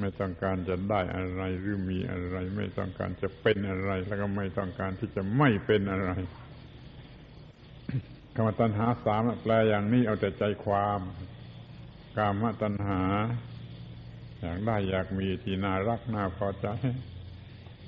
[0.01, 6.11] ไม่ต้องการจะได้อะไรหรือมีอะไร ไม่ต้องการจะเป็นอะไร แล้วก็ไม่ต้องการที่จะไม่เป็นอะไร
[8.35, 11.01] คำว่าตัณหาสามแปลอย่างนี้เอาแต่ใจความ
[12.17, 13.03] กามตัณหา
[14.41, 16.67] อยากได้อยากมีที่น่ารักน่าพอใจ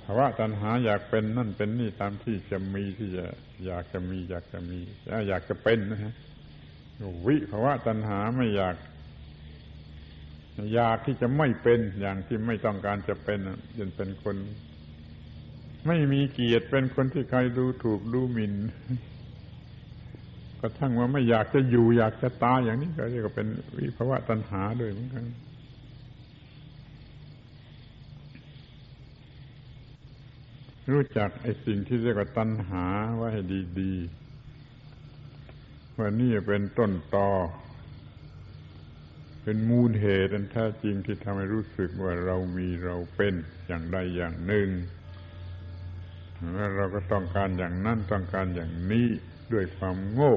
[0.03, 3.27] ภาวะตัณหาอยากเป็นนั่นเป็นนี่ตามที่จะมีที่จะ
[3.67, 4.79] อยากจะมีอยากจะมี
[5.29, 6.14] อยากจะเป็นนะฮะ
[7.27, 8.77] วิภาวะตัณหาไม่อยาก
[10.75, 13.38] อยากที่จะไม่เป็นอย่างที่ไม่ต้องการจะเป็น
[13.79, 14.37] ยันเป็นคน
[15.87, 18.53] ไม่มีเกียรติเป็นคนที่ใครดูถูกดูหมิน่น
[20.61, 25.25] กระทั่งว่าไม่อยากจะอยู่อยากจะตายอย่างนี้ก็เรียกว่าเป็นวิภาวะตัณหาด้วยเหมือนกัน
[30.92, 32.85] รู้จักไอ้สิ่งที่เรียกว่าตัณหา
[33.16, 33.42] ไว้ให้
[33.81, 37.31] ดีๆว่านี่เป็นต้นตอ
[39.42, 43.35] เป็นมูลเหตุอันแท้จริงที่ทำให้รู้สึกว่าเรามีเราเป็น
[43.66, 44.68] อย่างใดอย่างหนึ่ง
[46.55, 49.09] แล้วเราก็ต้องการอย่างนั้นต้องการอย่างนี้
[49.52, 50.34] ด้วยความโง่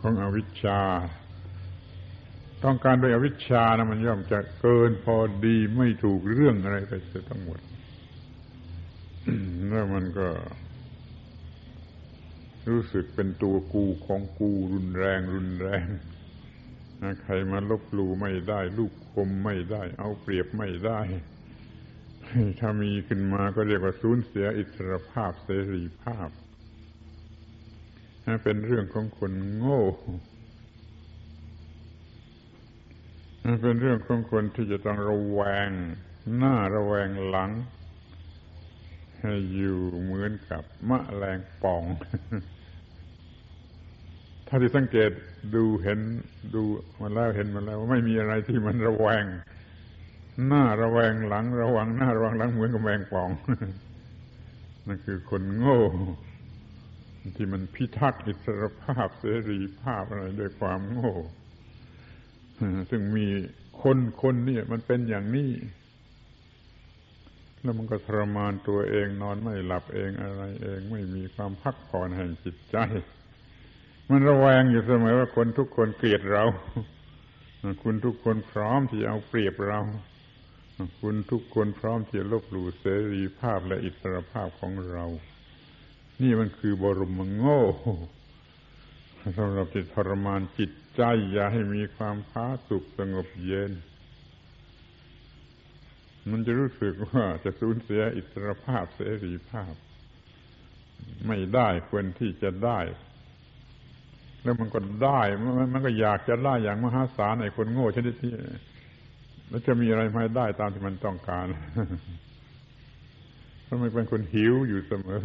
[0.00, 0.80] ของอวิชชา
[2.64, 7.58] ต้องการโดยอวิชชานะมันย่อมจะเกินพอดีไม่ถูกเรื่องอะไรไปเสียทั้งหมด
[9.68, 10.28] แล้วมันก็
[12.70, 15.86] รู้สึกเป็นตัวกูของกูรุนแรงรุนแรง
[17.22, 21.00] ใครมาลบลู่ไม่ได้ ลูกคมไม่ได้ เอาเปรียบไม่ได้
[22.60, 26.28] ถ้ามีขึ้นมาก็เรียกว่าสูญเสียอิสรภาพเสรีภาพ
[28.42, 29.82] เป็นเรื่องของคนโง่
[33.62, 35.70] เป็นเรื่องของคนที่จะต้องระแวง
[36.36, 37.50] หน้าระแวงหลัง
[39.20, 41.82] ให้อยู่เหมือนกับมะแรงป่อง
[44.46, 45.10] ถ้าที่สังเกต
[45.54, 46.00] ดูเห็น
[46.54, 46.62] ดู
[47.00, 49.24] มาแล้วเห็นมาแล้วว่าไม่มีอะไรที่มันระแวง
[50.46, 53.28] หน้าระแวงหลัง ระวังหน้าระวังหลังเหมือนกับแมงป่อง
[54.86, 55.80] นั่นคือคนโง่
[57.36, 61.14] ที่มันพิทักษ์อิสรภาพเสรีภาพอะไรด้วยความโง่
[62.90, 63.26] ซึ่งมี
[63.82, 65.50] คนคนนี่มันเป็นอย่างนี้
[67.62, 72.76] แล้วมันก็ทรมานตัวเองนอนไม่หลับเองอะไรเอง ไม่มีความพักผ่อนแห่งจิตใจ
[74.10, 76.44] มันระแวงอยู่เสมอว่าคนทุกคนเกลียดเรา
[77.82, 79.80] คุณทุกคนพร้อมที่จะเอาเปรียบเรา
[81.00, 85.04] คุณทุกคนพร้อมที่จะลบหลู่เสรีภาพและอิสรภาพของเรา
[86.22, 87.62] นี่มันคือบรมโง่
[89.38, 93.72] สำหรับจิตทรมานจิตใจ อย่าให้มีความพาสุขสงบเย็น
[96.30, 99.74] มันจะรู้สึกว่าจะสูญเสียอิสรภาพเสรีภาพ
[101.26, 102.80] ไม่ได้ควรที่จะได้
[104.42, 105.20] แล้วมันก็ได้
[105.72, 108.32] มันก็อยากจะได้อย่างมหาศาลไอ้คนโง่ชนิดที่
[109.48, 111.46] แล้วจะมีอะไรมาได้ตามที่มันต้องการ
[113.64, 115.22] เพราะมันเป็นคนหิวอยู่เสมอ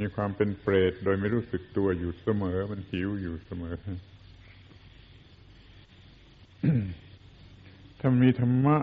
[0.00, 3.74] มีความเป็นเปรตโดยไม่รู้สึกตัวอยู่เสมอ มันหิวอยู่เสมอ
[8.00, 8.76] ถ้ามีธรรมะ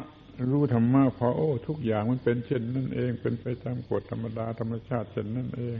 [0.51, 5.79] รู้ธรรมะพอโอ้ ทุกอย่างมันเป็นเช่นนั่นเอง เป็นไปตามกฎธรรมดาธรรมชาติเช่นนั่นเอง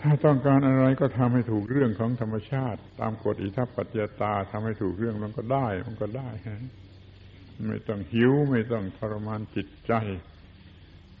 [0.00, 6.60] ถ้าต้องการอะไรก็ทำให้ถูกเรื่องของธรรมชาติ ตามกฎอิทัปปัจจตาทำให้ถูกเรื่องมันก็ได้ มันก็ได้ฮะ
[7.68, 9.92] ไม่ต้องหิวไม่ต้องทรมานจิตใจ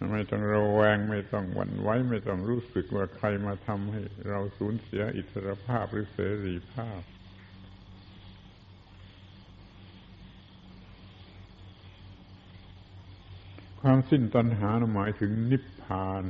[0.08, 7.00] ไม่ต้องระแวงไม่ต้องหวั่นไหวไม่ต้องรู้สึกว่าใครมาทำให้เราสูญเสียอิสรภาพหรือเสรีภาพ
[13.80, 16.24] ความสิ้นตัณหาหมายถึงนิพพาน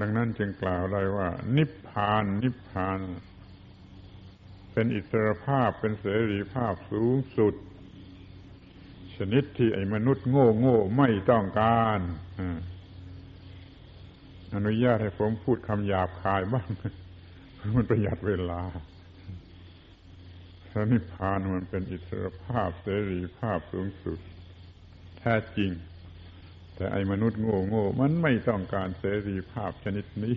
[0.00, 3.00] ดังนั้นจึงกล่าวได้ว่า นิพพาน นิพพาน
[4.72, 7.54] เป็นอิสรภาพเป็นเสรีภาพสูงสุด
[9.16, 12.00] ชนิดที่ไอ้มนุษย์โง่โง่ไม่ต้องการ
[14.54, 16.68] อนุญาตให้ผมพูดคำหยาบคายบ้าง
[17.74, 18.62] มันประหยัดเวลา
[20.70, 24.18] พระนิพพานมันเป็นอิสรภาพเสรีภาพสูงสุด
[25.18, 25.70] แท้จริง
[26.76, 30.36] แต่ไอ้มนุษย์โง่โง่มันไม่ต้องการเสรีภาพชนิดนี้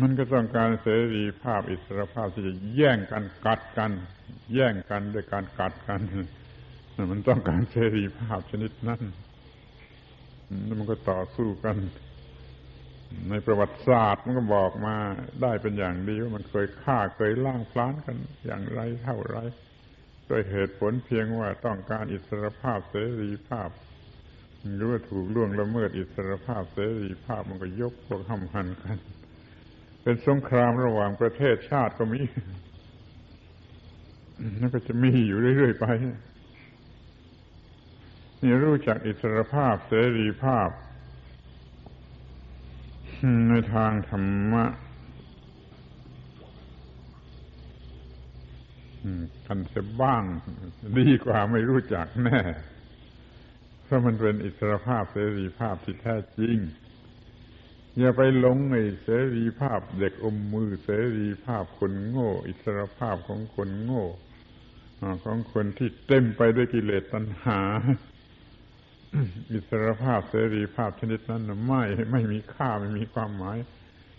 [0.00, 3.92] มันก็ต้องการเสรีภาพอิสรภาพที่จะแย่งกันกัดกัน
[4.54, 6.00] แย่งกันด้วยการกัดกัน
[7.12, 9.02] มันต้องการเสรีภาพชนิดนั้น
[10.64, 11.76] แล้วมันก็ต่อสู้กัน
[13.30, 14.96] ในประวัติศาสตร์มันก็บอกมา
[15.42, 19.38] ได้เป็นอย่างดีว่ามันเคยฆ่าเคยล่างพลานกัน อย่างไรเท่าไร
[20.28, 23.70] ด้วยเหตุผลเพียงว่าต้องการอิสรภาพเสรีภาพ
[24.74, 28.96] หรือว่าถูกล่วงละเมิดอิสรภาพเสรีภาพมันก็ยกพวกห้ำหันกัน
[30.02, 32.20] เป็นสงครามระหว่างประเทศชาติก็มี
[34.60, 35.86] นั่นก็จะมีอยู่เรื่อยๆไป
[38.42, 40.68] นี่รู้จักอิสรภาพเสรีภาพ
[43.48, 44.64] ในทางธรรมะ
[49.46, 50.22] กันจะบ้าง
[50.98, 52.40] ดีกว่าไม่รู้จักแน่
[53.84, 56.56] เพราะมันเป็นอิสรภาพเสรีภาพที่แท้จริง
[57.98, 64.04] อย่าไปหลงในเสรีภาพเด็กอมมือเสรีภาพคนโง่ อิสรภาพของคนโง่
[65.24, 67.60] ของคนที่เต็มไปด้วยกิเลสตัณหา
[69.50, 71.82] อิสรภาพเสรีภาพชนิดนั้นไม่
[72.12, 73.58] ไม่มีค่าไม่มีความหมาย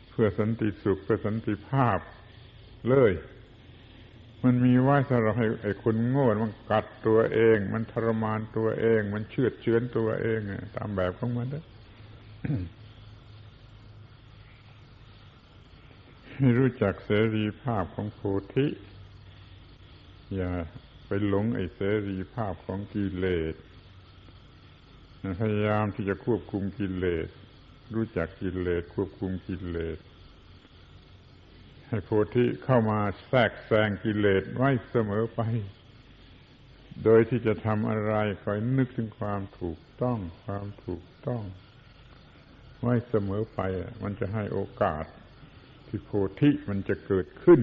[0.10, 1.98] เพื่อสันติสุขเพื่อสันติภาพ
[2.90, 3.12] เลย
[4.44, 10.40] มันมีไว้สำหรับให้ไอ้คนโง่มันกัดตัวเอง มันทรมานตัวเอง มันเชือดเชื้อนตัวเอง
[10.76, 11.62] ตามแบบของมันได้
[16.36, 18.20] ให้รู้จักเสรีภาพของโพ
[18.54, 18.68] ธิ
[20.36, 20.52] อย่า
[21.08, 23.54] ไปหลงไอ้เสรีภาพของกิเลส
[25.42, 27.28] พยายามที่จะควบคุมกิเลส
[27.96, 29.98] รู้จักกิเลส ควบคุมกิเลส
[31.88, 35.42] ให้โพธิเข้ามาแทรกแซงกิเลสไว้เสมอไป
[37.04, 38.14] โดยที่จะทำอะไร
[38.44, 41.44] คอยนึกถึงความถูกต้อง ความถูกต้อง
[42.82, 43.60] ไว้เสมอไป
[44.04, 45.06] มันจะให้โอกาส
[45.88, 46.10] ที่โพ
[46.40, 47.62] ธิมันจะเกิดขึ้น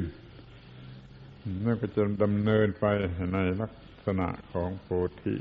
[1.65, 2.85] นั่นก็จะดำเนินไป
[3.35, 3.73] ในลัก
[4.07, 4.89] ษณะของโพ
[5.23, 5.35] ธิ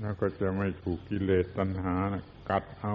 [0.00, 2.94] แล้วก็จะไม่ถูกกิเลสตัณหานะกัดเอา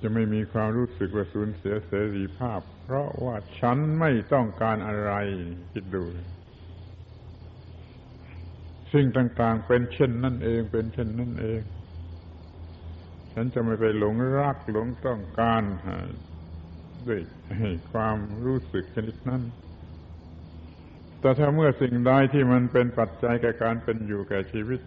[0.00, 5.12] จะไม่มีความรู้สึกว่าสูญเสียเสรีภาพ เพราะว่าฉันไม่ต้องการอะไร
[5.72, 6.02] คิดดู
[8.92, 11.60] สิ่งต่างๆ เป็นเช่นนั่นเอง เป็นเช่นนั่นเอง
[13.34, 15.62] ฉันจะไม่ไปหลงรักหลงต้องการ
[17.08, 17.20] ด้วย
[17.92, 19.42] ความรู้สึกชนิดนั้น
[21.20, 24.80] แต่ถ้าเมื่อสิ่งใดที่มันเป็นปัจจัยแก่การเป็นอยู่แก่ชีวิต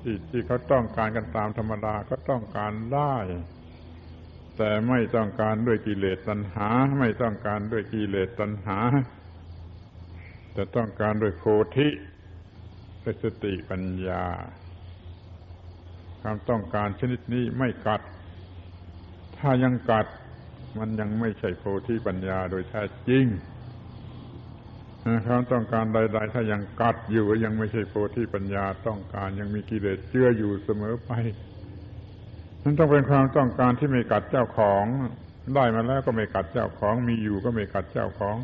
[0.00, 3.16] ที่ที่เขาต้องการกันตามธรรมดาก็ต้องการได้
[4.56, 6.68] แต่ไม่ต้องการด้วยกิเลสตัณหา
[7.00, 8.78] ไม่ต้องการด้วยกิเลสตัณหา
[10.52, 11.44] แต่ต้องการด้วยโพ
[11.76, 11.88] ธิ
[13.02, 14.24] ด้วยสติปัญญา
[16.22, 18.02] ความต้องการชนิดนี้ไม่กัด
[19.38, 20.06] ถ้ายังกัด
[20.78, 23.24] มันยังไม่ใช่โพธิปัญญาโดยแท้จริง
[25.26, 31.10] ความต้องการใด ๆ ถ้ายังกัดอยู่ยังไม่ใช่โพธิปัญญาต้องการยังมีกิเลสเจืออยู่เสมอไป
[32.62, 34.84] นั่นต้องเป็นความต้องการที่ไม่กัดเจ้าของ
[35.54, 38.36] ได้มาแล้วก็ไม่กัดเจ้าของ มีอยู่ก็ไม่กัดเจ้าของ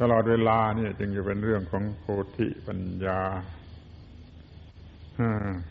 [0.00, 2.04] ตลอดเวลาเนี่ยจึงจะเป็นเรื่องของโพ
[2.36, 3.20] ธิปัญญา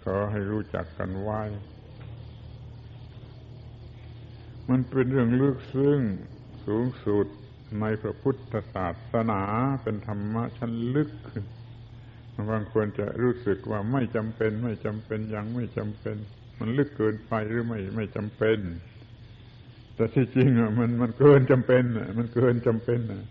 [0.04, 1.42] ขอให้รู้จักกันไว้
[4.70, 6.00] มันเป็นเรื่องลึกซึ้ง
[6.66, 7.28] สูงสุด
[7.80, 9.42] ในพระพุทธศาสนา
[9.84, 11.10] เป็นธรรมะชั้นลึก
[12.52, 16.16] บางคนจะรู้สึกว่าไม่จำเป็น ไม่จำเป็นยังไม่จำเป็น
[16.60, 18.60] มันลึกเกินไปหรือไม่ไม่จำเป็น
[19.96, 23.24] แต่ที่จริงอะมันมันเกินจำเป็นอะมันเกินจำเป็นอะ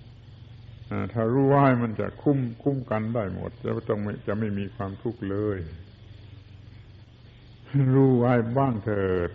[1.13, 5.59] ถ้ารู้ว่ามันจะคุ้มคุ้มกันได้หมดจะต้องจะไม่มีความทุกข์เลย
[7.95, 9.31] รู้ไว้บ้างเถิด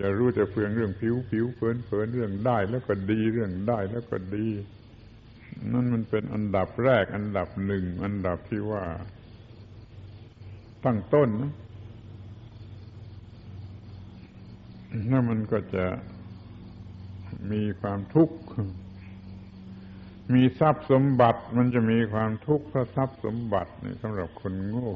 [0.00, 4.46] จะรู้แต่เพียงเรื่องผิวผิวเผินเผินเรื่องได้แล้วก็ดีเรื่องได้แล้วก็ดี
[5.72, 8.84] นั่นมันเป็นอันดับแรก อันดับหนึ่งอันดับที่ว่า
[10.84, 11.52] ตั้งต้นนะ
[15.10, 15.86] นั่นมันก็จะ
[17.52, 18.36] มีความทุกข์
[20.34, 24.92] มีทรัพย์สมบัติ มันจะมีความทุกข์เพราะทรัพย์สมบัตินี่สำหรับคนโง่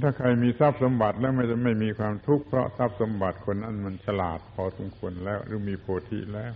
[0.00, 6.52] ถ้าใครมีทรัพย์สมบัติแล้วไม่จะไม่มีความทุกข์เพราะทรัพย์สมบัติคนนั้นมันฉลาดพอสมควรแล้ว หรือมีโพธิแล้ว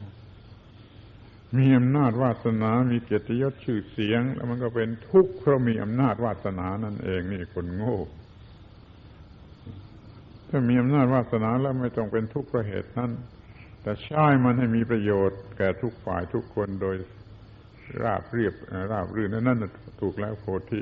[1.56, 7.98] มีอำนาจวาสนา มีเกียรติยศชื่อเสียง แล้วมันก็เป็นทุกข์เพราะมีอำนาจวาสนานั่นเองนี่คนโง่
[10.48, 13.10] ถ้ามีอำนาจวาสนาแล้วไม่ต้องเป็นทุกข์เพราะเหตุนั้น
[13.82, 16.96] แต่ใช้มันให้มีประโยชน์แก่ทุกฝ่ายทุกคนโดย
[18.02, 18.54] ราบเรียบ
[18.92, 19.58] ราบรื่นนั่น
[20.00, 20.80] ถูกแล้วโพธิ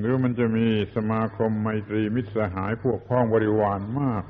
[0.00, 0.66] หรือมันจะมี
[0.96, 4.24] สมาคมไมตรีมิตรสหายพวกพ้องบริวารมาก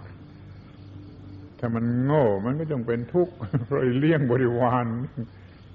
[1.59, 3.35] ถ้ามันโง่ มันก็จงเป็นทุกข์
[3.67, 4.85] เพราะเลี้ยงบริวาร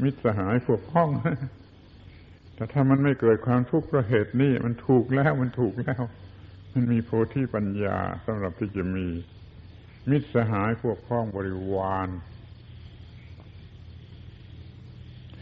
[0.04, 1.10] มิตรสหายพวกพ้อง
[2.56, 6.02] แต่ถ้ามันไม่เกิดความทุกข์เพราะเหตุนี้มันถูกแล้วมันถูกแล้ว
[6.74, 9.08] มันมีโพธิปัญญาสำหรับที่จะมี
[10.10, 12.10] มิตรสหายพวกพ้องบริวาร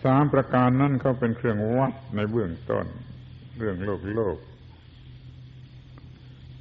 [0.03, 2.85] สามประการนั่นเขาเป็นเครื่องวัดในเบื้องต้น
[3.57, 4.37] เรื่องโลกโลก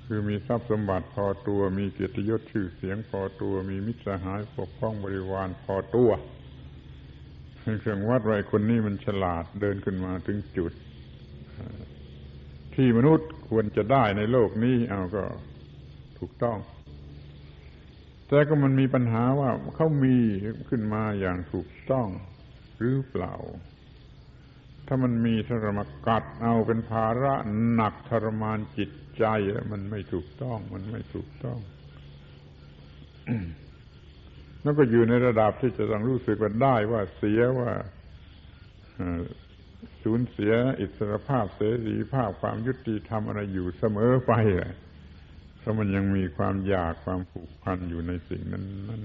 [0.05, 6.11] คือมีทรัพย์สมบัติพอตัว มีเกียรติยศชื่อเสียงพอตัว มีมิตรสหายปกป้องบริวารพอตัว
[7.61, 10.73] เป็นเครื่องวัดไว้คนนี้มันฉลาดเดินขึ้นมาถึงจุด
[12.75, 15.25] ที่มนุษย์ควรจะได้ในโลกนี้เอาก็
[16.19, 16.59] ถูกต้อง
[18.29, 20.17] แต่ก็มันมีปัญหาว่าเขามี
[20.69, 22.09] ขึ้นมาอย่างถูกต้อง
[22.79, 23.35] หรือเปล่า
[24.87, 27.35] ถ้ามันมีถ้าเรมกัดเอาเป็นภาระ
[27.73, 29.25] หนักทรมานจิตใจ
[29.73, 31.59] มันไม่ถูกต้อง มันไม่ถูกต้อง
[34.63, 37.71] แล้วก็อยู่ในระดับที่จะต้องรู้สึกว่าได้ว่าเสียว่า
[40.03, 44.33] สูญเสียอิสรภาพเสรีภาพความยุติธรรมอะไรอยู่เสมอไป
[45.59, 49.03] เพราะมันยังมีความอยากความผูกพันอยู่ในสิ่งนั้นนั้น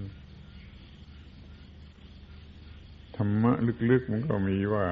[3.16, 3.52] ธรรมะ
[3.92, 4.86] ลึกๆมันก็มีว่า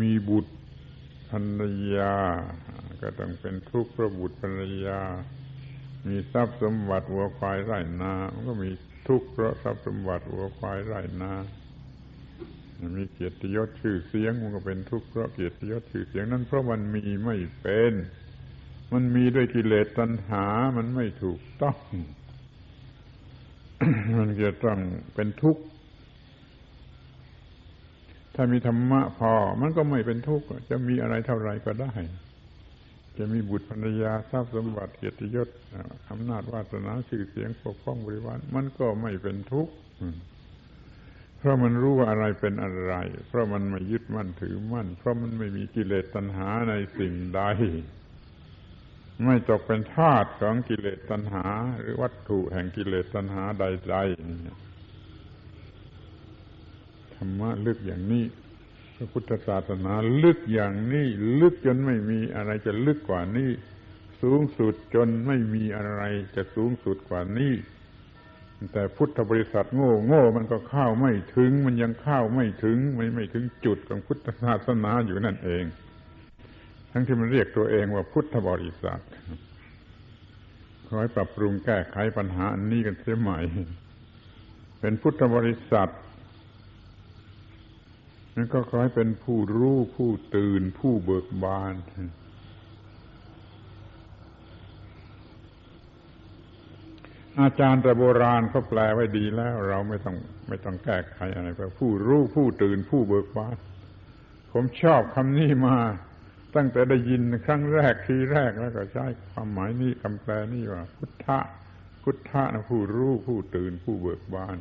[0.00, 0.52] มีบุตร
[1.30, 1.62] ภรร
[1.96, 2.14] ยา
[3.02, 5.00] ก็ต้องเป็นทุกข์เพราะบุตรภรรยา
[6.08, 8.70] มีทรัพย์สมบัติวัวควายไร่นามันก็มี
[9.08, 11.32] ทุกข์เพราะทรัพย์สมบัติวัวควายไร่นา
[12.96, 17.92] มีเกียรติยศชื่อเสียงมันก็เป็นทุกข์เพราะเกียรติยศชื่อเสียงนั้นเพราะมันมีไม่เป็น
[18.92, 21.78] มันมีด้วยกิเลสตัณหา มันไม่ถูกต้อง
[24.18, 24.78] มันจะต้อง
[25.14, 25.62] เป็นทุกข์
[28.34, 31.92] ถ้ามีธรรมะพอ มันก็ไม่เป็นทุกข์ จะมีอะไรเท่าไรก็ได้
[33.18, 35.48] จะมีบุตรภรรยาทรัพย์สมบัติเกียรติยศ
[36.10, 39.72] อำนาจวาสนาชื่อเสียงปกป้องบริวารมันก็ไม่เป็นทุกข์
[41.38, 42.94] เพราะมันรู้ว่าอะไรเป็นอะไร
[43.28, 47.42] เพราะมันไม่ยึดมั่นถือมั่น เพราะมันไม่มีกิเลสตัณหาในสิ่งใด
[49.24, 51.46] ไม่ตกเป็นทาสของกิเลสตัณหา
[51.80, 54.69] หรือวัตถุแห่งกิเลสตัณหาใดๆ
[57.22, 58.24] รรมะลึกอย่างนี้
[58.96, 59.92] พระพุทธศาสนา
[60.24, 61.06] ลึกอย่างนี้
[61.40, 63.50] ลึกจนไม่มีอะไรจะลึกกว่านี้
[64.22, 66.02] สูงสุดจนไม่มีอะไร
[66.36, 67.54] จะสูงสุดกว่านี้
[68.72, 75.64] แต่พุทธบริษัทโง่โง่มันก็เข้าไม่ถึง มันยังเข้าไม่ถึงไม่ไม่ถึงจุดของพุทธศาสนาอยู่นั่นเอง
[76.92, 79.02] ทั้งที่มันเรียกตัวเองว่าพุทธบริษัท
[80.86, 83.38] ขอให้ปรับปรุงแก้ไขปัญหาอันนี้กันเสียใหม่
[84.80, 85.90] เป็นพุทธบริษัท
[88.34, 91.74] นั่นก็ขอให้เป็นผู้รู้ผู้ตื่นผู้เบิกบาน
[97.40, 100.16] อาจารย์แต่โบราณเขาแปลไว้ดีแล้ว เราไม่ต้อง
[100.48, 103.56] ไม่ต้องแก้ไขอะไรเพราะผู้รู้ผู้ตื่นผู้เบิกบาน
[104.52, 105.76] ผมชอบคำนี้มา
[106.56, 111.38] ตั้งแต่ได้ยินครั้งแรกทีแรกแล้วก็ใช้ความหมายนี้คำแปลนี่ว่า พุทธะ
[112.02, 114.56] พุทธะนะผู้รู้ผู้ตื่นผู้เบิกบาน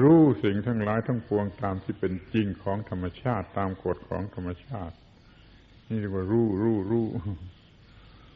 [0.00, 4.94] รู้สิ่งทั้งหลายทั้งปวงตามที่เป็นจริงของธรรมชาติตามกฎของธรรมชาติ
[5.88, 7.06] นี่เรียกว่ารู้รู้รู้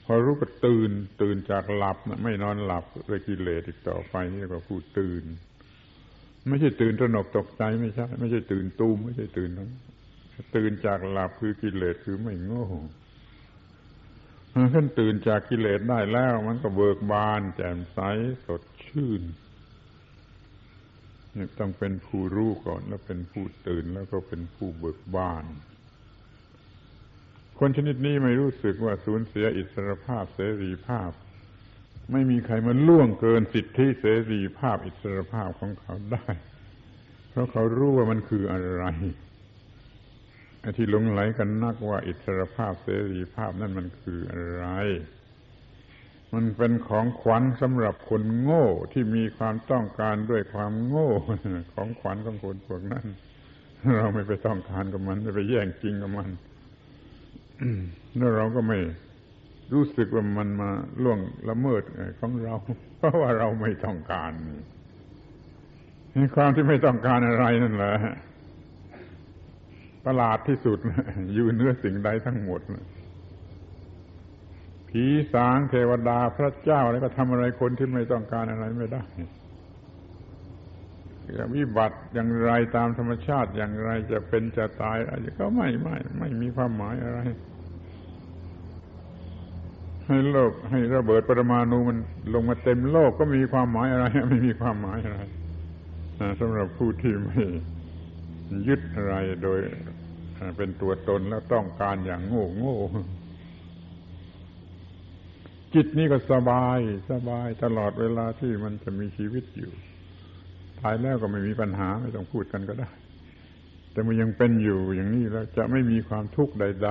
[0.04, 0.90] พอรู้ก็ตื่น
[1.22, 5.24] ตื่นจากหลับไม่นอนหลับเลยกิเลสอีกต่อไปนี่เรียกว่าผู้ตื่น
[6.48, 9.70] ไม่ใช่ตื่นตระหนกตกใจไม่ใช่ ไม่ใช่ตื่นตูมไม่ใช่ตื่นนั้น
[10.56, 12.66] ตื่นจากหลับคือกิเลสคือไม่โง่
[14.72, 17.98] ขึ้นตื่นจากกิเลสได้แล้ว มันก็เบิกบาน แจ่มใส
[18.46, 19.22] สดชื่น
[21.58, 25.44] ต้องเป็นผู้รู้ก่อน แล้วเป็นผู้ตื่นแล้วก็เป็นผู้เบิกบาน
[27.58, 31.10] คนชนิดนี้ไม่รู้สึกว่าสูญเสียอิสรภาพเสรีภาพ
[32.12, 36.28] ไม่มีใครมาล่วงเกินสิทธิเสรีภาพอิสรภาพของเขาได้
[37.30, 38.84] เพราะเขารู้ว่ามันคืออะไร
[40.76, 44.66] ที่หลงไหลกันนักว่าอิสรภาพเสรีภาพนั่นมันคืออะไร
[46.34, 51.10] มันเป็นของขวัญสำหรับคนโง่ที่มีความต้องการด้วยความโง่
[51.72, 53.06] ของขวัญของคนพวกนั้น
[53.96, 56.28] เราไม่ไปต้องการกับมันไม่ไปแย่งจริงกับมัน
[58.16, 58.78] แล้วเราก็ไม่
[59.72, 60.70] รู้สึกว่ามันมา
[61.02, 61.18] ล่วง
[61.48, 61.82] ละเมิด
[62.20, 62.54] ของเรา
[62.98, 64.32] เพราะว่าเราไม่ต้องการ
[66.36, 67.94] ความที่ไม่ต้องการอะไรนั่นแหละ
[70.04, 70.78] ประหลาดที่สุด
[71.34, 72.60] อยู่เนื้อสิ่งใดทั้งหมด
[74.90, 79.02] ผีสางเทวดาพระเจ้าอะไรก็ทำอะไรคนที่ไม่ต้องการอะไรไม่ได้
[81.54, 87.20] วิบัติอย่างไรตามธรรมชาติอย่างไรจะเป็นจะตายอะไรก็ไม่ไม่ไม่มีความหมายอะไร
[90.06, 91.98] ให้โลกให้ระเบิดปรมาณูมัน
[92.34, 95.20] ลงมาเต็มโลกก็มีความหมายอะไร ไม่มีความหมายอะไร
[96.40, 97.42] สำหรับผู้ที่ไม่
[98.68, 99.58] ยึดอะไรโดย
[100.56, 102.76] เป็นตัวตนแล้วต้องการอย่างโง่โง่
[105.74, 106.78] จิตนี้ก็สบาย
[107.10, 109.72] สบายตลอดเวลาที่มันจะมีชีวิตอยู่
[110.80, 112.90] ตายแล้วก็ไม่มีปัญหาไม่ต้องพูดกันก็ได้
[113.92, 116.90] แต่มันยังเป็นอยู่อย่างนี้แล้วจะไม่มีความทุกข์ใด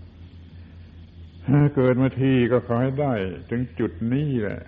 [0.00, 3.12] ๆเกิดมาทีก็ขอให้ได้
[3.50, 4.60] ถึงจุดนี้แหละ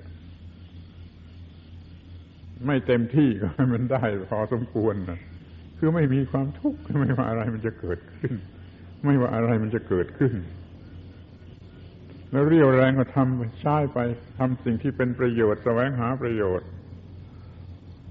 [2.66, 5.20] ไม่เต็มที่ก็ให้มันได้ พอสมควรนะ
[5.78, 8.32] คือไม่มีความทุกข์ไม่ว่าอะไรมันจะเกิดขึ้น
[9.04, 10.32] ไม่ว่าอะไรมันจะเกิดขึ้น
[12.30, 13.98] แล้วเรียวแรงก็ทำใช้ไป
[14.38, 16.68] ทำสิ่งที่เป็นประโยชน์แสวงหาประโยชน์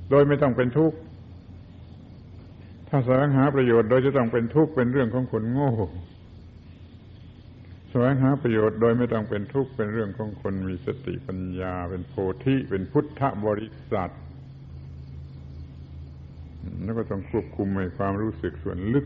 [0.10, 0.98] โดยไม่ต้องเป็นทุกข์
[2.90, 5.72] ถ้าแสวงหาประโยชน์โดยจะต้องเป็นทุกข์เป็นเรื่องของคนโง่
[7.90, 12.14] แสวงหาประโยชน์โดยไม่ต้องเป็นทุกข์เป็นเรื่องของคนมีสติปัญญา เป็นโพ
[12.44, 14.14] ธิเป็นพุทธบริษัท
[16.84, 19.06] แล้วก็ต้องควบคุมในความรู้สึกส่วนลึก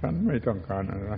[0.00, 1.12] ฉันไม่ต้องการอะไร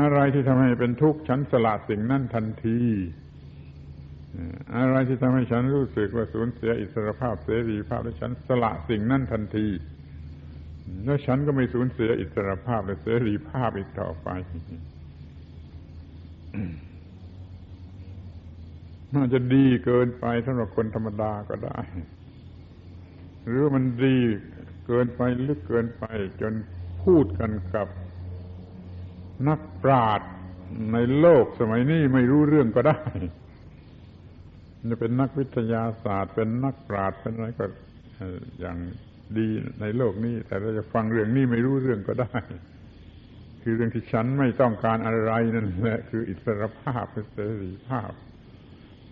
[0.00, 2.80] อะไรที่ทำให้เป็นทุกข์ฉันสละสิ่งนั้นทันที
[4.76, 9.66] อะไรที่ทำให้ฉันรู้สึกว่าสูญเสียอิสรภาพเสรีภาพแล้วฉันสละสิ่งนั้นทันที
[11.04, 14.28] แล้วฉันก็ไม่สูญเสียอิสรภาพและเสรีภาพอีกต่อไป
[19.14, 21.78] น่าจะดีเกินไปสำหรับคนธรรมดาก็ได้
[23.46, 24.16] หรือมันดี
[24.86, 26.04] เกินไปลึกเกินไป
[26.40, 26.52] จน
[27.02, 27.88] พูดกันกับ
[29.48, 30.28] นักปราชญ์
[30.92, 33.00] ในโลกสมัยนี้ไม่รู้เรื่องก็ได้
[34.90, 37.66] จะเป็นนักวิทยาศาสตร์ เป็นนักปราชญ์เป็นอะไรก็
[38.60, 38.78] อย่าง
[39.38, 39.48] ดี
[39.80, 42.38] ในโลกนี้ แต่เราจะฟังเรื่องนี้ไม่รู้เรื่องก็ได้
[43.62, 48.12] คือเรื่องที่ฉันไม่ต้องการอะไรนั่นแหละคืออิสรภาพเสรีภาพ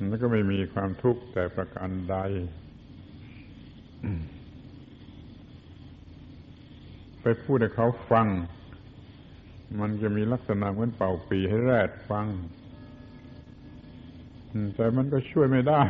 [0.08, 2.16] แล้วก็ไม่มีความทุกข์แต่ประการใด
[7.22, 8.26] ไปพูดให้เขาฟัง
[9.80, 12.26] มันจะมีลักษณะเหมือนเป่าปีให้แรดฟัง
[14.76, 15.82] แต่มันก็ช่วยไม่ได้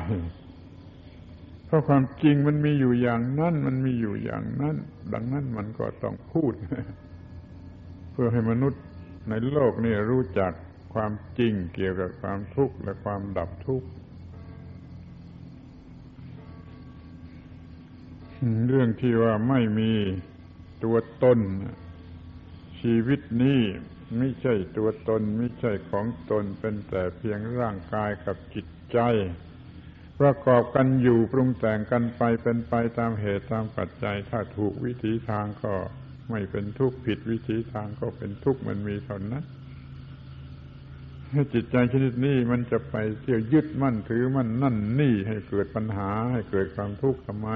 [1.66, 4.76] เพราะความจริงมันมีอยู่อย่างนั้น มันมีอยู่อย่างนั้น
[5.12, 6.52] ดังนั้นมันก็ต้องพูด
[8.12, 8.82] เพื่อให้มนุษย์
[9.28, 10.52] ในโลกนี้รู้จัก
[10.94, 13.88] ความจริงเกี่ยวกับความทุกข์และความดับทุกข์
[18.68, 19.92] เรื่องที่ว่าไม่มี
[20.84, 21.38] ตัวตน
[22.82, 23.62] ชีวิตนี้
[24.18, 28.98] ไม่ใช่ตัวตนไม่ใช่ของตนเป็นแต่เพียงร่างกายกับจิตใจ
[30.20, 35.74] ประกอบกันอยู่ปรุงแต่งกันไปเป็นไปตามเหตุตามปัจจัย ถ้าถูกวิธีทางก็
[36.30, 39.44] ไม่เป็นทุกข์ผิดวิธีทางก็เป็นทุกข์มันมีเท่านั้น
[41.32, 47.48] ให้จิตใจชนิดนี้มันจะไปเที่ยวยึดมั่นถือมั่นนั่นนี่ให้เกิดปัญหาให้เกิดความทุกข์ทำไม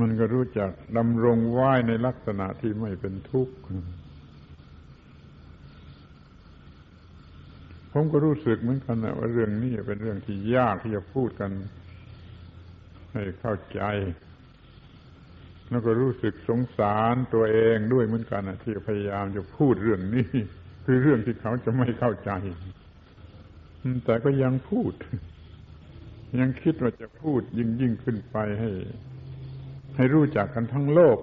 [0.00, 3.54] มันก็รู้จักดำรงไหวในลักษณะที่ไม่เป็นทุกข์
[7.92, 11.50] ผมก็รู้สึกเหมือนกันนะว่าเรื่องนี้เป็นเรื่องที่ยากที่จะพูดกัน
[13.12, 13.82] ให้เข้าใจ
[15.70, 20.28] แล้วก็รู้สึกสงสารตัวเองด้วยเหมือนกันนะที่พยายามจะพูดเรื่องนี้
[20.84, 22.30] คือเรื่องที่เขาจะไม่เข้าใจ
[24.04, 24.92] แต่ก็ยังพูด
[26.40, 28.70] ยังคิดว่าจะพูดยิ่งยิ่งขึ้นไปให้
[29.96, 31.18] ให้รู้จักกันทั้งโลก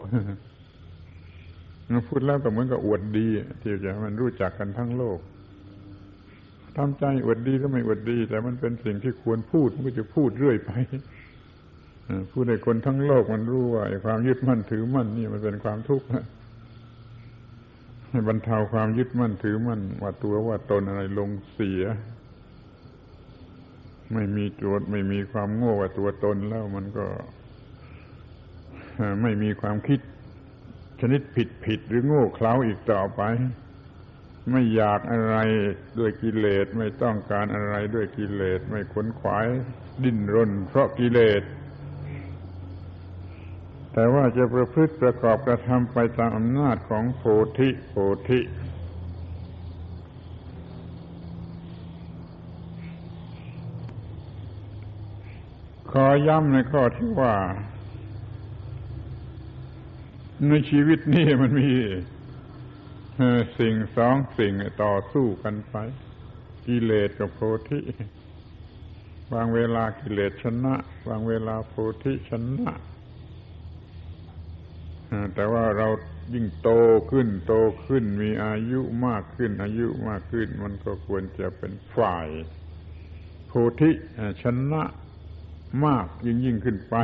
[2.07, 3.27] พูดแล้วก็เหมือนกับอวดดี
[3.61, 5.19] ที่จะมันรู้จักกันทั้งโลก
[6.77, 10.71] ทำใจอวดดีก็ไม่อวดดี แต่มันเป็นสิ่งที่ควรพูดมันก็จะพูดเรื่อยไป
[12.31, 16.07] พูดให้คนทั้งโลกมันรู้ว่าความยึดมั่นถือมั่นนี่มันเป็นความทุกข์
[18.09, 21.83] ให้บรรเทาความยึดมั่นถือมั่นว่าตัวว่าตนอะไรลงเสีย
[24.13, 27.05] ไม่มีตัวไม่มีความโง่ว่าตัวตนแล้วมันก็
[29.21, 29.99] ไม่มีความคิด
[31.01, 33.21] ชนิดผิดผิดหรือโง่เขลาอีกต่อไป
[34.51, 35.35] ไม่อยากอะไร
[35.99, 39.45] ด้วยกิเลสไม่ต้องการอะไรด้วยกิเลสไม่ขนขวาย
[40.03, 41.43] ดิ้นรน เพราะกิเลส
[43.93, 47.23] แต่ว่าจะประพฤติประกอบกระทำไปตามอำนาจของโพ
[47.57, 47.95] ธิโพ
[48.29, 48.39] ธิ
[55.91, 57.35] ขอย้ำในข้อที่ว่า
[60.49, 61.69] ในชีวิตนี้มันมี
[63.59, 65.75] สิ่งสองสิ่งต่อสู้กันไป
[66.65, 67.39] กิเลสกับโพ
[67.69, 67.79] ธิ
[69.33, 70.75] บางเวลากิเลสชนะ
[71.07, 71.73] บางเวลาโพ
[72.03, 72.71] ธิชนะ
[75.33, 75.87] แต่ว่าเรา
[76.33, 76.69] ยิ่งโต
[77.11, 77.53] ขึ้นโต
[77.85, 82.27] ขึ้นมีอายุมากขึ้น อายุมากขึ้น มันก็ควรจะเป็นฝ่าย
[83.47, 83.91] โพธิ
[84.43, 84.83] ชนะ
[85.85, 86.95] มากยิ่งยิ่งขึ้นไป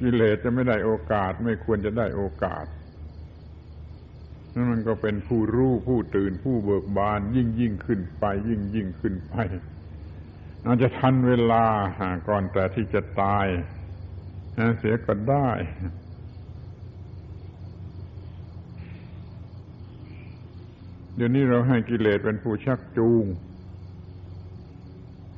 [0.00, 2.66] กิเลสจะไม่ได้โอกาส ไม่ควรจะได้โอกาส
[4.54, 9.34] นั่นมันก็เป็นผู้รู้ผู้ตื่นผู้เบิกบาน ยิ่งยิ่งขึ้นไป ยิ่งยิ่งขึ้นไป
[10.64, 11.66] อาจจะทันเวลา
[12.28, 13.46] ก่อนแต่ที่จะตาย
[14.78, 15.48] เสียก็ได้
[21.16, 23.24] เดี๋ยวนี้เราให้กิเลสเป็นผู้ชักจูง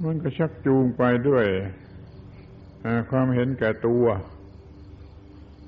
[0.05, 1.45] มันก็ชักจูงไปด้วย
[3.11, 4.05] ความเห็นแก่ตัว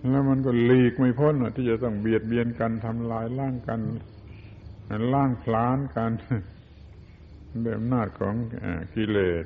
[0.08, 3.80] แล้วมันก็หลีกไม่พ้นที่จะต้องเบียดเบียนกันทำลายล่างกัน
[5.14, 6.10] ล่างพลานกัน
[7.64, 8.34] ด้วยอำนาจของ
[8.94, 9.44] กิเลส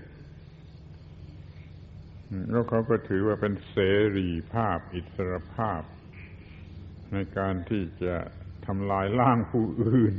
[2.51, 3.77] แล้วเขาก็ถือว่าเป็นเส
[4.17, 5.83] รีภาพอิสรภาพ
[7.13, 8.17] ในการที่จะ
[8.67, 10.17] ทำลายล่างผู้อื่น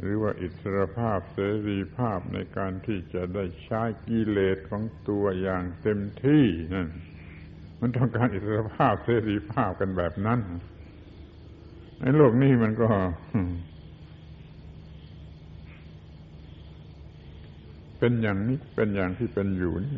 [0.00, 6.88] หรือว่าอิสรภาพเสรีภาพในการที่จะได้ใช้กิเลสของตัวอย่างเต็มที่นั่น
[7.86, 10.40] มันต้องการอิสรภาพเสรีภาพกันแบบนั้น
[12.00, 12.88] ในโลกนี้มันก็
[17.98, 19.92] เป็นอย่างนี้เป็นอย่างที่เป็นอยู่นี่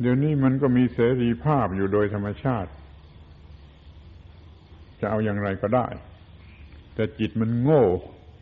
[0.00, 2.70] เดี๋ยวนี้มันก็มีเสรีภาพอยู่โดยธรรมชาติ
[5.00, 5.86] จะเอาอย่างไรก็ได้
[6.94, 7.84] แต่จิตมันโง่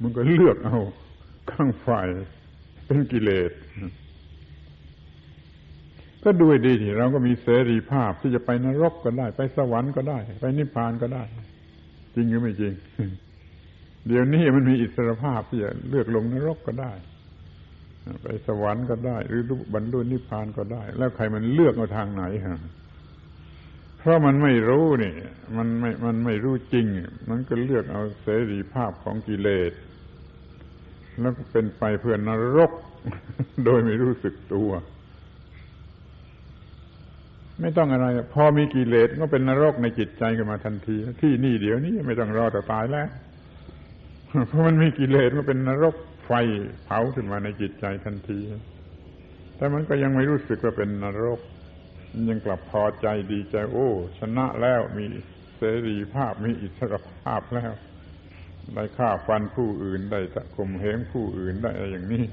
[0.02, 0.78] มันก็เลือกเอา
[1.50, 2.08] ข้างฝ่าย
[2.86, 3.50] เป็นกิเลส
[6.24, 11.24] ก็ด้วยดีที่เราก็มีเสรีภาพที่จะไปนรกก็ได้ ไปสวรรค์ก็ได้ ไปนิพพานก็ได้
[12.14, 12.72] จริงหรือไม่จริง
[14.06, 16.92] เดี๋ยวนี้มันมีอิสรภาพที่จะเลือกลงนรกก็ได้
[18.22, 19.42] ไปสวรรค์ก็ได้ หรือ
[19.74, 22.60] บรรลุนิพพานก็ได้ แล้วใครมันเลือกเอาทางไหนฮะ
[23.98, 25.14] เพราะมันไม่รู้นี่
[25.56, 26.86] มันไม่มันไม่รู้จริง
[27.30, 29.72] มันก็เลือกเอาเสรีภาพของกิเลส
[31.20, 32.20] แล้วก็เป็นไปเพื่อน
[32.56, 32.72] รก
[33.64, 34.70] โดยไม่รู้สึกตัว
[37.60, 43.08] ไม่ต้องอะไร พอมีกิเลสก็เป็นนรกในจิตใจขึ้นมาทันที ที่นี่เดี๋ยวนี้ไม่ต้องรอแต่ตายแล้ว
[44.48, 45.94] เพราะมันมีกิเลสก็เป็นนรก
[46.26, 46.32] ไฟ
[46.84, 48.38] เผาขึ้นมาในจิตใจทันที
[49.56, 51.40] แต่มันก็ยังไม่รู้สึกว่าเป็นนรก
[52.30, 53.88] ยังกลับพอใจดีใจโอ้
[54.18, 55.04] ชนะแล้วมี
[55.56, 57.72] เสรีภาพมีอิสรภาพแล้ว
[58.74, 62.24] ได้ฆ่าฟันผู้อื่นได้ตะข่มเหงผู้อื่นได้อะไรอย่างนี้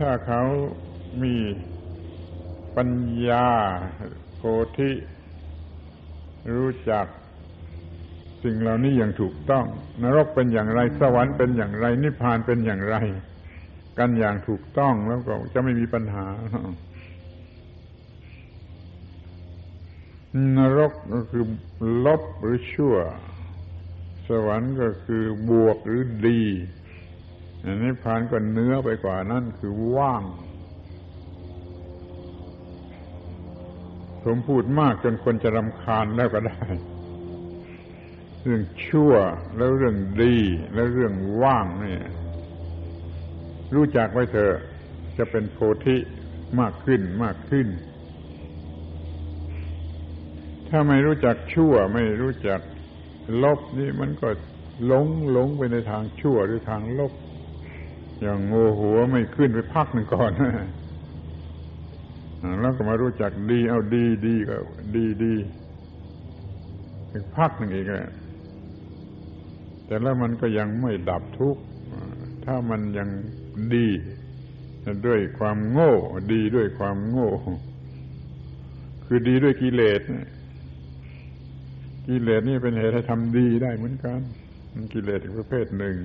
[0.00, 0.42] ถ้าเขา
[1.22, 1.34] มี
[2.76, 2.90] ปัญ
[3.28, 3.48] ญา
[4.36, 4.42] โพ
[4.76, 4.90] ธิ
[6.54, 7.06] รู้จัก
[8.42, 9.64] สิ่งเหล่านี้อย่างถูกต้อง
[10.02, 12.96] นรกเป็นอย่างไร สวรรค์เป็นอย่างไร นิพพานเป็นอย่างไร
[13.98, 16.26] กันอย่างถูกต้องแล้วก็จะไม่มีปัญหา
[20.56, 21.44] นรกก็คือ
[22.04, 22.96] ลบหรือชั่ว
[24.28, 26.42] สวรรค์ก็คือบวกหรือดี
[27.64, 30.22] นิพพานก็เนื้อไปกว่านั้นคือว่าง
[34.24, 36.60] ผมพูดมากจนคนจะรำคาญแล้วก็ได้
[38.42, 39.12] เรื่องชั่ว
[39.56, 40.36] แล้วเรื่องดี
[40.74, 41.96] แล้วเรื่องว่างนี่
[43.74, 44.54] รู้จักไว้เถอะ
[45.18, 45.96] จะเป็นโพธิ
[46.60, 47.68] มากขึ้นมากขึ้น
[50.68, 52.60] ถ้าไม่รู้จักชั่วไม่รู้จัก
[53.42, 54.28] ลบนี่มันก็
[54.86, 57.12] หลงหลงไปในทางชั่วหรือทางลบ
[58.22, 60.32] อย่างโง่หัวไม่ขึ้นไปพักหนึ่งก่อน
[62.60, 64.56] แล้วก็มารู้จักดี เอาดีดีก็
[64.96, 65.34] ดีดี
[67.12, 68.10] อีกพักหนึ่งอีกแล้ว
[69.86, 71.62] แต่แล้วมันก็ยังไม่ดับทุกข์
[72.44, 73.08] ถ้ามันยัง
[73.74, 73.88] ดี
[75.06, 75.92] ด้วยความโง่
[76.32, 77.30] ดีด้วยความโง่
[79.04, 80.00] คือดีด้วยกิเลส
[82.06, 84.20] กิเลสนี่เป็นเหตุให้ทำดีได้เหมือนกัน
[84.74, 85.96] มันกิเลสอีกประเภทหนึ่ง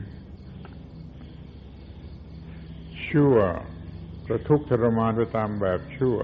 [3.17, 3.37] ชั่ว
[4.27, 6.17] ก็ทุกข์ทรมานไปตามแบบชั่ว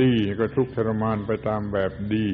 [0.00, 2.26] ดีก็ทุกข์ทรมานไปตามแบบดี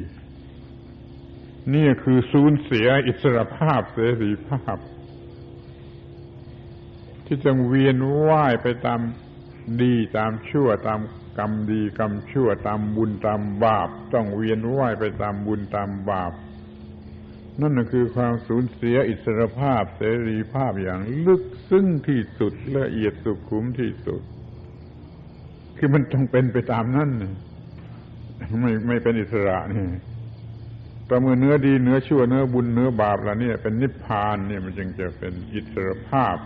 [1.75, 4.79] นี่คือสูญเสียอิสรภาพเสรีภาพ
[7.27, 9.01] ที่จะเวียนว่ายไปตาม
[9.83, 11.01] ดีตามชั่วตาม
[11.39, 16.33] กรรมดีกรรมชั่วตามบุญตามบาป ต้องเวียนว่ายไปตามบุญตามบาป
[17.61, 24.23] นั่นคือความสูญเสียอิสรภาพเสรีภาพอย่างลึกซึ้งที่สุดละเอียดสุขุมที่สุด
[25.79, 27.11] คือมันต้องเป็นไปตามนั้น
[28.61, 29.87] ไม่ไม่เป็นอิสระนี่
[31.09, 36.37] ต่เมื่อเนื้อดีเนื้อชั่วเนื้อบุญเนื้อบาปแล้วเนี่ย เป็นนิพพานเนี่ยมันจึงจะเป็นอิสรภาพ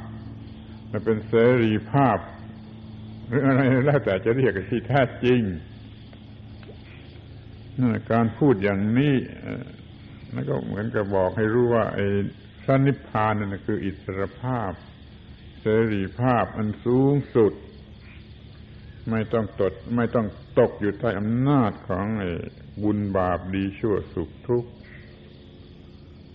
[0.92, 1.32] จะเป็นเส
[1.62, 2.18] รีภาพ
[3.26, 5.40] หรืออะไรแล้วแต่จะเรียกที่แท้จริง
[8.12, 9.14] การพูดอย่างนี้
[10.34, 12.06] นั่นก็เหมือนกับบอกให้รู้ว่า ไอ้
[12.66, 14.72] สันนิพพานนั่นคืออิสรภาพ
[15.60, 17.52] เสรีภาพอันสูงสุด
[19.10, 20.26] ไม่ต้องตด ไม่ต้อง
[20.58, 22.30] ตกอยู่ใต้อำนาจของไอ้
[22.82, 24.70] บุญบาปดีชั่วสุขทุกข์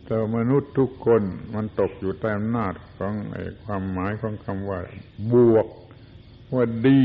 [0.05, 1.21] แต่มนุษย์ทุกคน
[1.55, 4.79] มันตกอยู่ใต้อำนาจของไอ้ความหมายของคำว่า
[5.33, 5.67] บวก
[6.53, 7.03] ว่าดี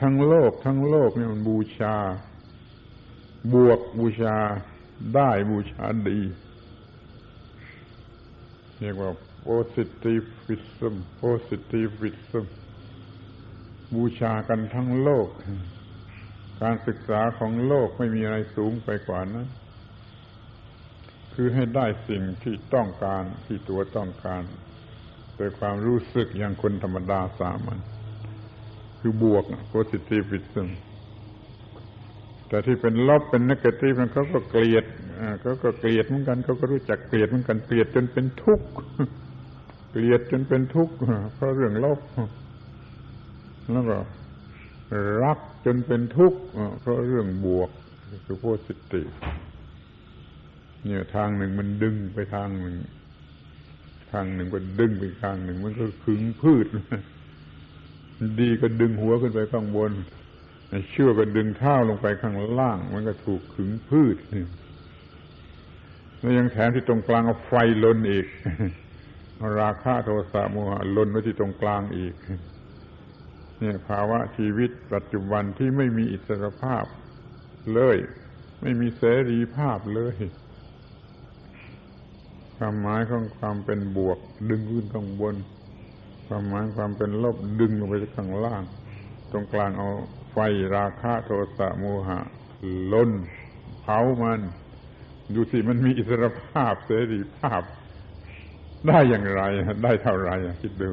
[0.00, 1.96] ทั้งโลก ทั้งโลกนี่มันบูชา
[3.54, 4.36] บวกบูชา
[5.14, 6.20] ได้บูชาดี
[8.80, 9.10] เรียกว่า
[9.46, 12.44] positivism positivism
[13.94, 15.28] บูชากันทั้งโลก
[16.62, 19.48] การศึกษาของโลกไม่มีอะไรสูงไปกว่านั้น
[21.34, 24.42] คือให้ได้สิ่งที่ต้องการที่ตัวต้องการ
[25.36, 27.78] โดยความรู้สึกอย่างคนธรรมดาสามัญ
[29.00, 30.68] คือบวก positivism
[32.54, 34.84] แต่ที่เป็นลบเป็นนักตีมันเขาก็เกลียด
[35.40, 38.68] เขาก็เกลียดเหมือนกันเขาก็รู้จักเกลียดเหมือนกันเกลียดจนเป็นทุกข์
[39.90, 40.94] เกลียดจนเป็นทุกข์
[41.34, 42.00] เพราะเรื่องลบ
[43.72, 43.96] แล้วก็
[45.22, 46.40] รักจนเป็นทุกข์
[46.80, 47.70] เพราะเรื่องบวก
[48.24, 49.08] คือโพสิทีฟ
[50.84, 52.76] เนี่ยทางหนึ่งมันดึงไปทางหนึ่ง
[54.12, 56.66] ทางหนึ่งก็ดึงไปทางหนึ่ง มันก็ขึงพืช
[58.40, 59.92] ดีก็ดึงหัวขึ้นไปข้างบน
[60.90, 64.16] เชื่อก็ดึงเท้าลงไปข้างล่าง มันก็ถูกขึงพืช
[66.20, 67.52] แล้วยังแถมที่ตรงกลางเอาไฟ
[67.84, 68.26] ลนอีก
[69.58, 72.14] ราคะโทสะโมหะลนไว้ที่ตรงกลางอีก
[73.58, 76.84] เนี่ยภาวะชีวิตปัจจุบันที่ไม่มีอิสรภาพ
[77.74, 77.96] เลย
[78.62, 80.16] ไม่มีเสรีภาพเลย
[82.56, 84.18] ความหมายของความเป็นบวก
[84.50, 85.34] ดึงขึ้นข้างบน
[86.26, 88.62] ความหมายความเป็นลบดึงลงไปข้างล่าง
[89.30, 89.88] ตรงกลางเอา
[90.34, 90.38] ไฟ
[90.76, 92.20] ราคะโทสะโมหะ
[92.92, 93.10] ล้น
[93.82, 94.40] เผามัน
[95.34, 97.62] ดูสิมันมีอิสรภาพเสรีภาพ
[98.88, 99.42] ได้อย่างไร
[99.84, 100.30] ได้เท่าไร
[100.62, 100.90] คิดดู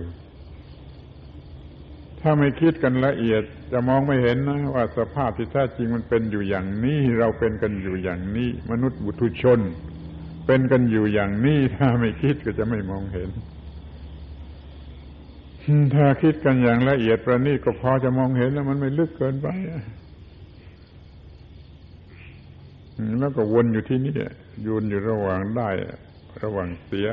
[2.19, 9.59] ถ้าไม่คิดกันละเอียดจะมองไม่เห็นนะ ว่าสภาพที่แท้จริงมันเป็นอยู่อย่างนี้ เราเป็นกันอยู่อย่างนี้ มนุษย์บุตุชน
[10.45, 13.29] เป็นกันอยู่อย่างนี้ ถ้าไม่คิดก็จะไม่มองเห็น
[15.93, 19.47] ถ้าคิดกันอย่างละเอียดประณีตก็พอจะมองเห็นแล้วมันไม่ลึกเกินไป
[23.19, 24.15] แล้วก็วนอยู่ที่นี่
[24.65, 25.69] ยูนอยู่ระหว่างได้
[26.43, 27.09] ระหว่างเสีย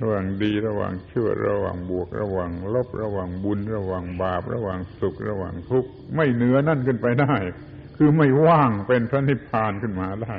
[0.00, 7.34] ระหว่างดี ระหว่างชั่ว ระหว่างบวก ระหว่างลบ ระหว่างบุญ ระหว่างบาป ระหว่างสุข ระหว่างทุกข์ไม่เหนือนั่นขึ้นไปได้
[7.96, 10.36] คือไม่ว่างเป็นพระนิพพานขึ้นมาได้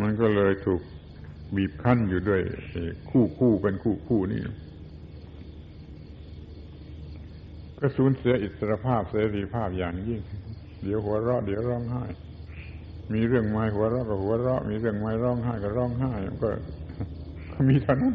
[0.00, 0.80] มันก็เลยถูก
[1.56, 2.40] บีบคั้นอยู่ด้วย
[3.10, 4.40] คู่คู่เป็นคู่คู่นี่
[7.82, 10.20] ก็สูญเสียอิสรภาพเสรีภาพอย่างยิ่ง
[10.82, 12.04] เดี๋ยวหัวเราะเดี๋ยวร้องไห้
[13.12, 16.12] มีเรื่องไม้หัวเราะก็หัวเราะ มีเรื่องไม้ร้องไห้ก็ร้องไห้
[16.42, 16.48] ก็
[17.68, 18.14] มีเท่านั้น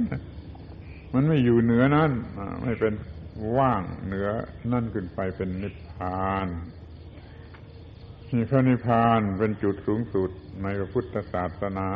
[1.14, 2.12] มันไม่อยู่เหนือนั้น
[2.64, 2.94] ไม่เป็น
[3.58, 4.28] ว่างเหนือ
[4.72, 6.48] นั่นขึ้นไปเป็นนิพพาน
[8.32, 10.30] นี่พระนิพพานเป็นจุดสูงสุด
[10.64, 11.90] ในพระพุทธศาสนา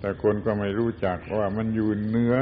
[0.00, 2.34] แต่คนก็ไม่รู้จักว่ามันอยู่เหนือ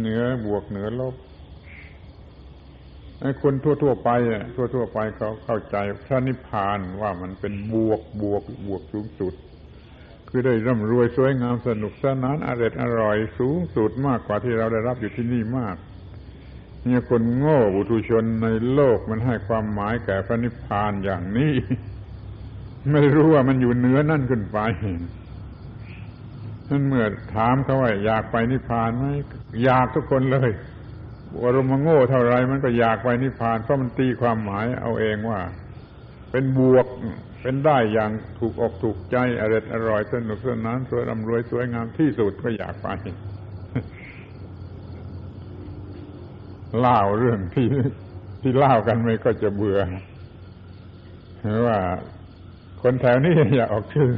[0.00, 1.14] เหนือบวกเหนือลบ
[3.42, 4.10] คนทั่ว ๆ ไป
[4.56, 9.34] ทั่ว ๆ ไปเขาเข้าใจพระนิพพานว่ามันเป็นบวกบวกบวกสูงสุด
[10.28, 15.76] คือได้ร่ำรวยสวยงามสนุกสนานอร่อยอร่อยสูงสุดมากกว่าที่เราได้รับอยู่ที่นี่มาก
[16.84, 21.52] เนี่ยคนโง่บุตุชนในโลกมันให้ความหมายแก่พระนิพพานอย่างนี้
[22.92, 24.58] ไม่รู้ว่ามันอยู่เหนือนั่นขึ้นไป
[26.68, 27.04] นั่นเมื่อ
[27.34, 29.04] ถามเขาว่าอยากไปนิพพานไหม
[29.64, 30.50] อยากทุกคนเลย
[31.42, 35.40] อารมณ์โง่เท่าไรมันก็อยากไปนิพพานเพราะมันตีความหมายเอาเองว่า
[36.30, 36.86] เป็นบวก
[37.42, 42.88] เป็นได้อย่างถูกอกถูกใจอร่อยอร่อยสนุกสนานสวยร่ำรวยสวยงามที่สุดก็อยากไป
[46.78, 47.66] เล่าเรื่องที่
[48.40, 49.80] ที่เล่ากันไม่ก็จะเบื่อ
[51.42, 51.78] หรือว่า
[52.82, 54.10] คนแถวนี้อยากออกชื่อ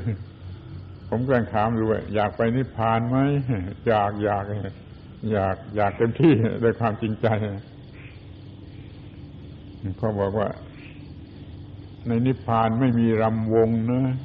[1.09, 3.19] ผมกำลังถามดูว่าอยากไปนิพพานไหม
[3.89, 4.45] อยากอยาก
[5.33, 7.27] อยากอยากเต็มที่ด้วยความจริงใจ
[9.99, 10.49] เขาบอกว่า
[12.07, 14.16] ในนิพพานไม่มีรำวงนะ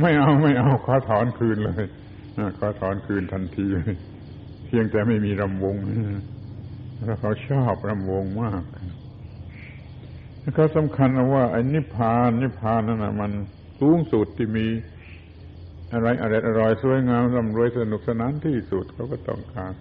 [0.00, 1.84] ไม่เอาไม่เอาขอถอนคืนเลย
[2.58, 3.96] ขอถอนคืนทันทีเลย
[4.66, 5.76] เพียงแต่ไม่มีรำวง
[7.04, 8.62] แล้วเขาชอบรำวงมาก
[10.54, 13.30] เขาสำคัญว่าไอ้นิพพานนิพพานนั่นนะมัน
[13.80, 14.66] สูงสุดที่มี
[15.92, 19.72] อะไรอร่อยอร่อยสวยงามร่ำรวยสนุกสนานที่สุดเขาก็ต้องการ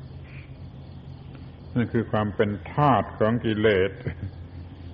[1.76, 3.91] นั่นคือความเป็นธาตุของกิเลส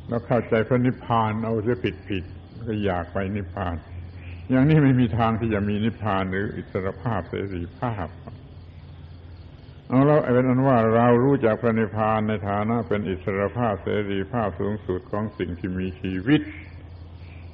[0.07, 2.23] แล้วเข้าใจพระนิพพานเอาเสียผิดผิด
[2.67, 3.75] ก็อยากไปนิพพาน
[4.49, 8.07] อย่างนี้ไม่มีทางที่จะมีนิพพานหรืออิสรภาพเสรีภาพ
[9.89, 16.41] เอาแล้วเป็นอันว่าเรารู้จักพระนิพพานในฐานะเป็นอิสรภาพเสรีภาพสูงสุดของสิ่งที่มีชีวิต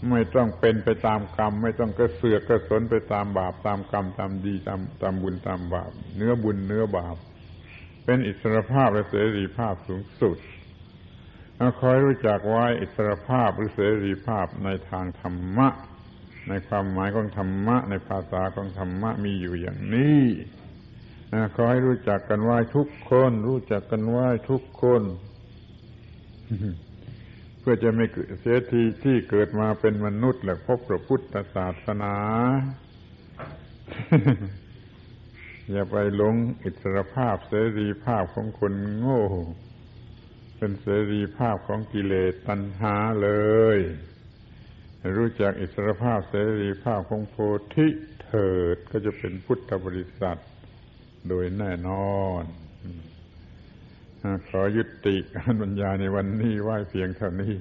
[0.09, 7.17] ไม่ต้องเป็นไปตามกรรม ไม่ต้องกระเสือกกระสนไปตามบาปตามกรรมตามดีตามตามบุญตามบาป เนื้อบุญเนื้อบาป
[8.05, 10.37] เป็นอิสรภาพและเสรีภาพสูงสุด
[11.79, 15.67] คอยรู้จักไว้อิสรภาพหรือเสรีภาพในทางธรรมะ
[16.47, 20.21] ในความหมายของธรรมะ ในภาษาของธรรมะมีอยู่อย่างนี้
[21.55, 25.01] ขอให้รู้จักกันไว้ทุกคน รู้จักกันไว้ทุกคน
[27.61, 28.05] เพื่อจะไม่
[28.39, 32.15] เสียทีที่เกิดมาเป็นมนุษย์และพบพระพุทธศาสนา
[35.71, 39.23] อย่าไปหลงอิสรภาพเสรีภาพของคนโง่
[40.57, 43.29] เป็นเสรีภาพของกิเลสตัณหาเล
[43.77, 43.79] ย
[45.17, 47.35] รู้จักอิสรภาพเสรีภาพของโพ
[47.75, 47.87] ธิ
[48.23, 50.39] เถิดก็จะเป็นพุทธบริษัท
[51.27, 52.43] โดยแน่นอน
[54.47, 57.53] ขอยุติการบรรยายในวันนี้ไว้เพียงเท่านี้